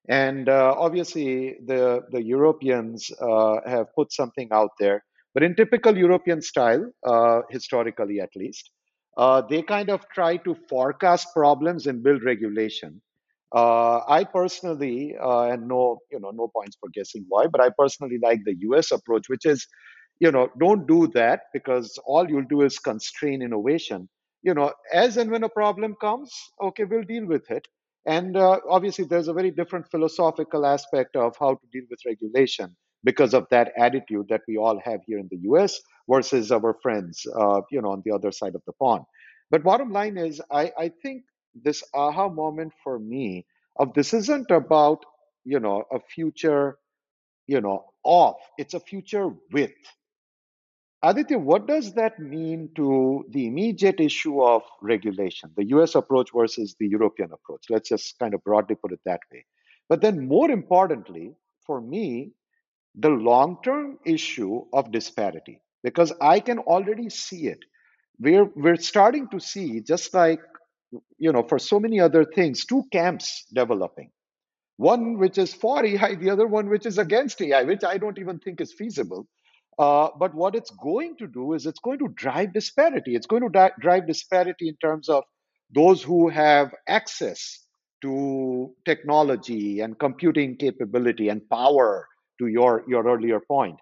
[0.09, 5.05] and uh, obviously the the europeans uh, have put something out there
[5.35, 8.71] but in typical European style, uh, historically at least,
[9.19, 13.03] uh, they kind of try to forecast problems and build regulation.
[13.55, 18.19] Uh, I personally, and no, you know, no points for guessing why, but I personally
[18.23, 18.91] like the U.S.
[18.93, 19.67] approach, which is,
[20.21, 24.09] you know, don't do that because all you'll do is constrain innovation.
[24.43, 26.33] You know, as and when a problem comes,
[26.63, 27.67] okay, we'll deal with it.
[28.07, 32.77] And uh, obviously, there's a very different philosophical aspect of how to deal with regulation
[33.03, 35.81] because of that attitude that we all have here in the US
[36.11, 39.05] versus our friends, uh, you know, on the other side of the pond.
[39.51, 41.25] But bottom line is, I, I think
[41.55, 43.47] this aha moment for me
[43.79, 45.05] of this isn't about,
[45.45, 46.79] you know, a future,
[47.47, 48.37] you know, off.
[48.59, 49.73] It's a future with.
[51.05, 56.77] Aditya, what does that mean to the immediate issue of regulation, the US approach versus
[56.81, 57.67] the European approach?
[57.71, 59.47] Let's just kind of broadly put it that way.
[59.89, 61.35] But then, more importantly,
[61.67, 62.33] for me,
[62.97, 67.61] the long term issue of disparity because I can already see it.
[68.21, 70.41] We're, we're starting to see, just like
[71.19, 74.11] you know, for so many other things, two camps developing.
[74.79, 78.19] One which is for AI, the other one which is against AI, which I don't
[78.19, 79.29] even think is feasible.
[79.79, 83.15] Uh, but what it's going to do is it's going to drive disparity.
[83.17, 85.25] It's going to di- drive disparity in terms of
[85.75, 87.61] those who have access
[88.03, 92.07] to technology and computing capability and power,
[92.41, 93.77] to your, your earlier point,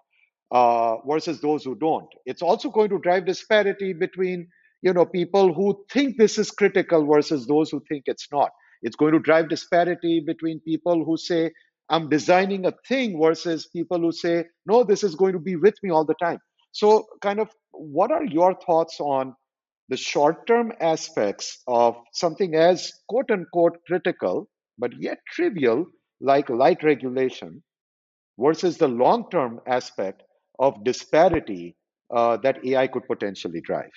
[0.51, 2.07] uh, versus those who don't.
[2.25, 4.47] It's also going to drive disparity between
[4.81, 8.51] you know people who think this is critical versus those who think it's not.
[8.81, 11.51] It's going to drive disparity between people who say
[11.93, 15.75] I'm designing a thing versus people who say, no, this is going to be with
[15.83, 16.39] me all the time.
[16.71, 19.35] So, kind of, what are your thoughts on
[19.89, 24.49] the short term aspects of something as quote unquote critical,
[24.79, 25.85] but yet trivial,
[26.19, 27.61] like light regulation,
[28.39, 30.23] versus the long term aspect
[30.57, 31.75] of disparity
[32.09, 33.91] uh, that AI could potentially drive?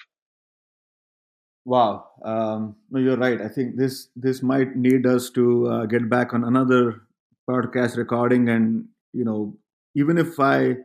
[1.65, 3.41] Wow, um, no, you're right.
[3.41, 7.06] I think this this might need us to uh, get back on another
[7.49, 9.57] podcast recording, and you know,
[9.95, 10.77] even if I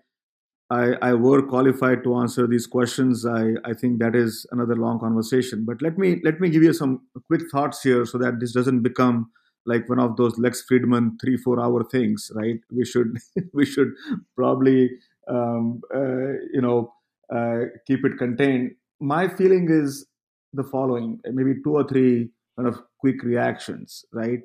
[0.69, 4.99] I, I were qualified to answer these questions, I, I think that is another long
[4.99, 5.65] conversation.
[5.65, 8.81] But let me let me give you some quick thoughts here, so that this doesn't
[8.81, 9.31] become
[9.65, 12.59] like one of those Lex Fridman three four hour things, right?
[12.71, 13.17] We should
[13.53, 13.91] we should
[14.35, 14.91] probably
[15.27, 16.93] um, uh, you know
[17.33, 18.71] uh, keep it contained.
[18.99, 20.05] My feeling is
[20.53, 24.41] the following maybe two or three kind of quick reactions right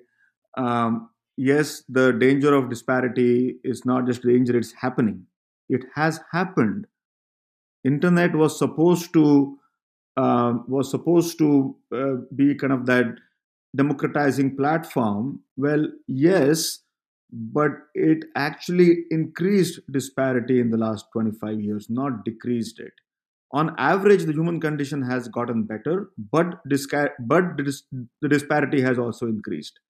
[0.56, 5.26] um, yes the danger of disparity is not just danger it's happening.
[5.68, 6.86] It has happened.
[7.84, 9.58] Internet was supposed to
[10.16, 13.06] uh, was supposed to uh, be kind of that
[13.76, 15.40] democratizing platform.
[15.56, 16.80] Well yes
[17.32, 22.92] but it actually increased disparity in the last 25 years not decreased it.
[23.52, 29.26] On average the human condition has gotten better but disca- but the disparity has also
[29.26, 29.80] increased.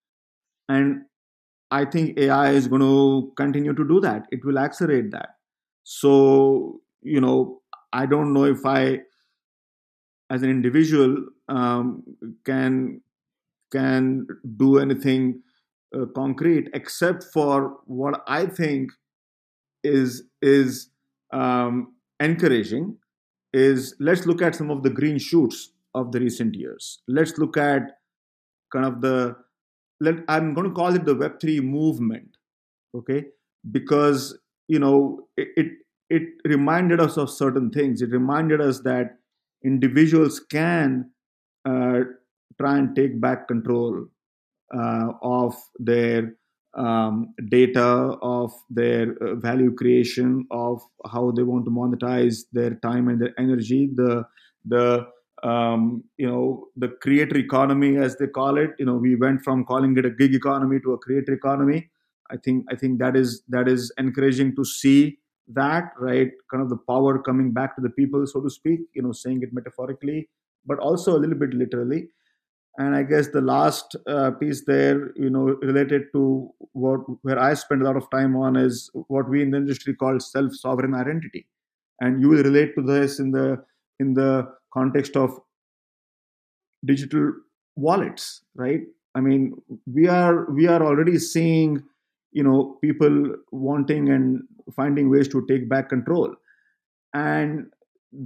[0.69, 1.03] And
[1.71, 5.29] i think ai is going to continue to do that it will accelerate that
[5.83, 7.61] so you know
[7.93, 8.99] i don't know if i
[10.29, 11.17] as an individual
[11.47, 12.03] um,
[12.45, 13.01] can
[13.71, 14.27] can
[14.57, 15.41] do anything
[15.95, 18.91] uh, concrete except for what i think
[19.83, 20.89] is is
[21.31, 22.97] um, encouraging
[23.53, 27.01] is let's look at some of the green shoots of the recent years.
[27.07, 27.81] Let's look at
[28.71, 29.35] kind of the
[29.99, 32.37] let I'm going to call it the Web3 movement,
[32.95, 33.25] okay?
[33.71, 34.37] Because
[34.67, 35.67] you know it, it
[36.09, 38.01] it reminded us of certain things.
[38.01, 39.17] It reminded us that
[39.63, 41.11] individuals can
[41.65, 42.01] uh,
[42.59, 44.07] try and take back control
[44.73, 46.33] uh, of their
[46.75, 53.07] um, data of their uh, value creation of how they want to monetize their time
[53.07, 54.23] and their energy the
[54.65, 55.07] the
[55.43, 58.71] um, you know the creator economy as they call it.
[58.79, 61.89] You know we went from calling it a gig economy to a creator economy.
[62.29, 66.31] I think i think that is that is encouraging to see that right?
[66.51, 69.41] Kind of the power coming back to the people so to speak you know saying
[69.43, 70.29] it metaphorically
[70.65, 72.09] but also a little bit literally.
[72.79, 77.53] And i guess the last uh, piece there you know related to what where i
[77.55, 80.93] spend a lot of time on is what we in the industry call self sovereign
[80.93, 81.47] identity.
[82.01, 83.63] And you will relate to this in the
[83.99, 84.47] in the
[84.77, 85.37] context of
[86.91, 87.31] digital
[87.75, 88.81] wallets right
[89.15, 89.51] i mean
[89.99, 91.79] we are we are already seeing
[92.31, 93.15] you know people
[93.51, 94.41] wanting and
[94.75, 96.35] finding ways to take back control
[97.13, 97.65] and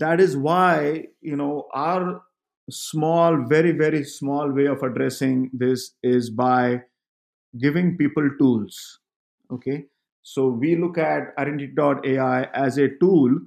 [0.04, 2.22] that is why you know our
[2.72, 6.82] small, very, very small way of addressing this is by
[7.60, 9.00] giving people tools.
[9.52, 9.86] Okay.
[10.24, 13.40] So we look at identity.ai as a tool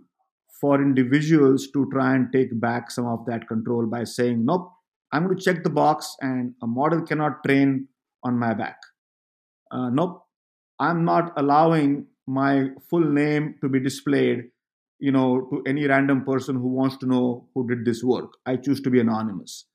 [0.64, 4.70] for individuals to try and take back some of that control by saying, nope,
[5.12, 7.88] I'm going to check the box and a model cannot train
[8.22, 8.78] on my back.
[9.70, 10.22] Uh, nope,
[10.80, 14.44] I'm not allowing my full name to be displayed
[14.98, 18.56] you know to any random person who wants to know who did this work i
[18.56, 19.66] choose to be anonymous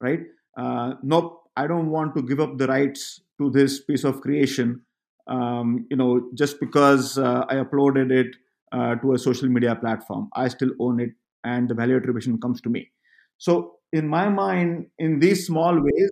[0.00, 0.20] right
[0.56, 4.80] uh, nope i don't want to give up the rights to this piece of creation
[5.26, 8.36] um, you know just because uh, i uploaded it
[8.72, 11.10] uh, to a social media platform i still own it
[11.44, 12.90] and the value attribution comes to me
[13.38, 16.10] so in my mind in these small ways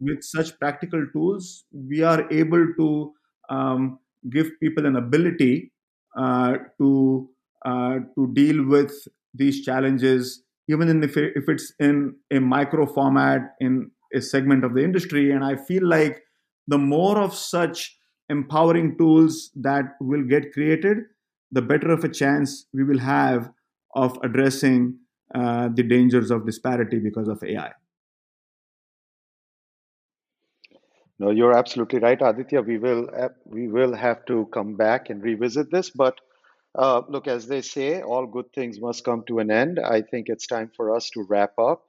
[0.00, 3.12] with such practical tools we are able to
[3.50, 3.98] um,
[4.30, 5.72] give people an ability
[6.16, 7.28] uh, to
[7.64, 8.92] uh, to deal with
[9.34, 14.82] these challenges, even if, if it's in a micro format in a segment of the
[14.82, 15.30] industry.
[15.30, 16.22] And I feel like
[16.66, 17.96] the more of such
[18.28, 20.98] empowering tools that will get created,
[21.52, 23.50] the better of a chance we will have
[23.94, 24.98] of addressing
[25.34, 27.72] uh, the dangers of disparity because of AI.
[31.18, 32.62] No, you're absolutely right, Aditya.
[32.62, 33.08] We will
[33.46, 36.20] we will have to come back and revisit this, but
[36.84, 39.78] Uh, look, as they say, all good things must come to an end.
[39.96, 41.80] I think it's time for us to wrap up.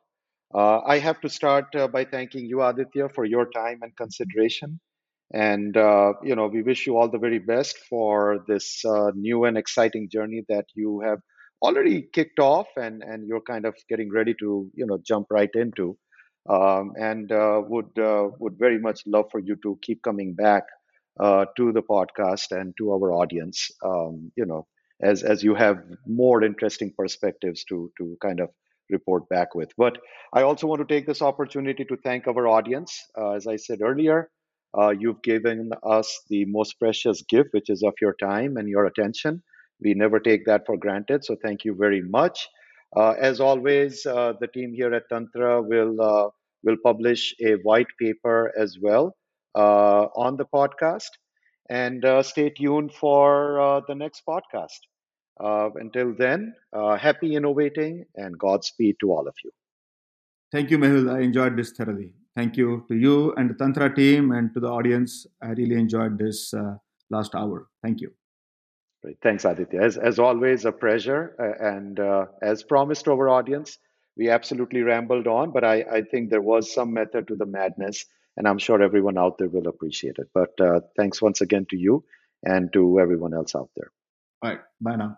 [0.61, 4.79] Uh, I have to start uh, by thanking you, Aditya, for your time and consideration.
[5.33, 9.45] And, uh, you know, we wish you all the very best for this uh, new
[9.45, 11.19] and exciting journey that you have
[11.61, 15.49] already kicked off and, and you're kind of getting ready to, you know, jump right
[15.55, 15.97] into.
[16.47, 20.63] Um, and uh, would uh, would very much love for you to keep coming back
[21.17, 23.71] uh, to the podcast and to our audience.
[23.81, 24.67] Um, you know,
[25.01, 28.49] as as you have more interesting perspectives to to kind of
[28.89, 29.71] report back with.
[29.77, 29.97] But
[30.33, 33.01] I also want to take this opportunity to thank our audience.
[33.17, 34.29] Uh, as I said earlier,
[34.77, 38.85] uh, you've given us the most precious gift, which is of your time and your
[38.85, 39.41] attention.
[39.81, 41.25] We never take that for granted.
[41.25, 42.47] So thank you very much.
[42.95, 46.29] Uh, as always, uh, the team here at Tntra will uh,
[46.63, 49.15] will publish a white paper as well
[49.55, 51.09] uh, on the podcast,
[51.69, 54.81] and uh, stay tuned for the next podcast.
[55.39, 56.53] until then,
[56.99, 59.51] happy innovating and Godspeed to all of you.
[60.51, 61.11] Thank you, Mehul.
[61.11, 62.13] I enjoyed this thoroughly.
[62.35, 65.27] Thank you to you and the Tntra team and to the audience.
[65.41, 66.53] I really enjoyed this
[67.09, 67.67] last hour.
[67.83, 68.11] Thank you.
[69.03, 69.17] Great.
[69.21, 69.81] Thanks, Aditya.
[69.81, 71.35] As, as always, a pleasure.
[71.37, 73.77] Uh, and uh, as promised to our audience,
[74.15, 78.05] we absolutely rambled on, but I, I think there was some method to the madness,
[78.37, 80.29] and I'm sure everyone out there will appreciate it.
[80.33, 82.05] But uh, thanks once again to you
[82.43, 83.91] and to everyone else out there.
[84.41, 84.59] All right.
[84.79, 85.17] Bye now.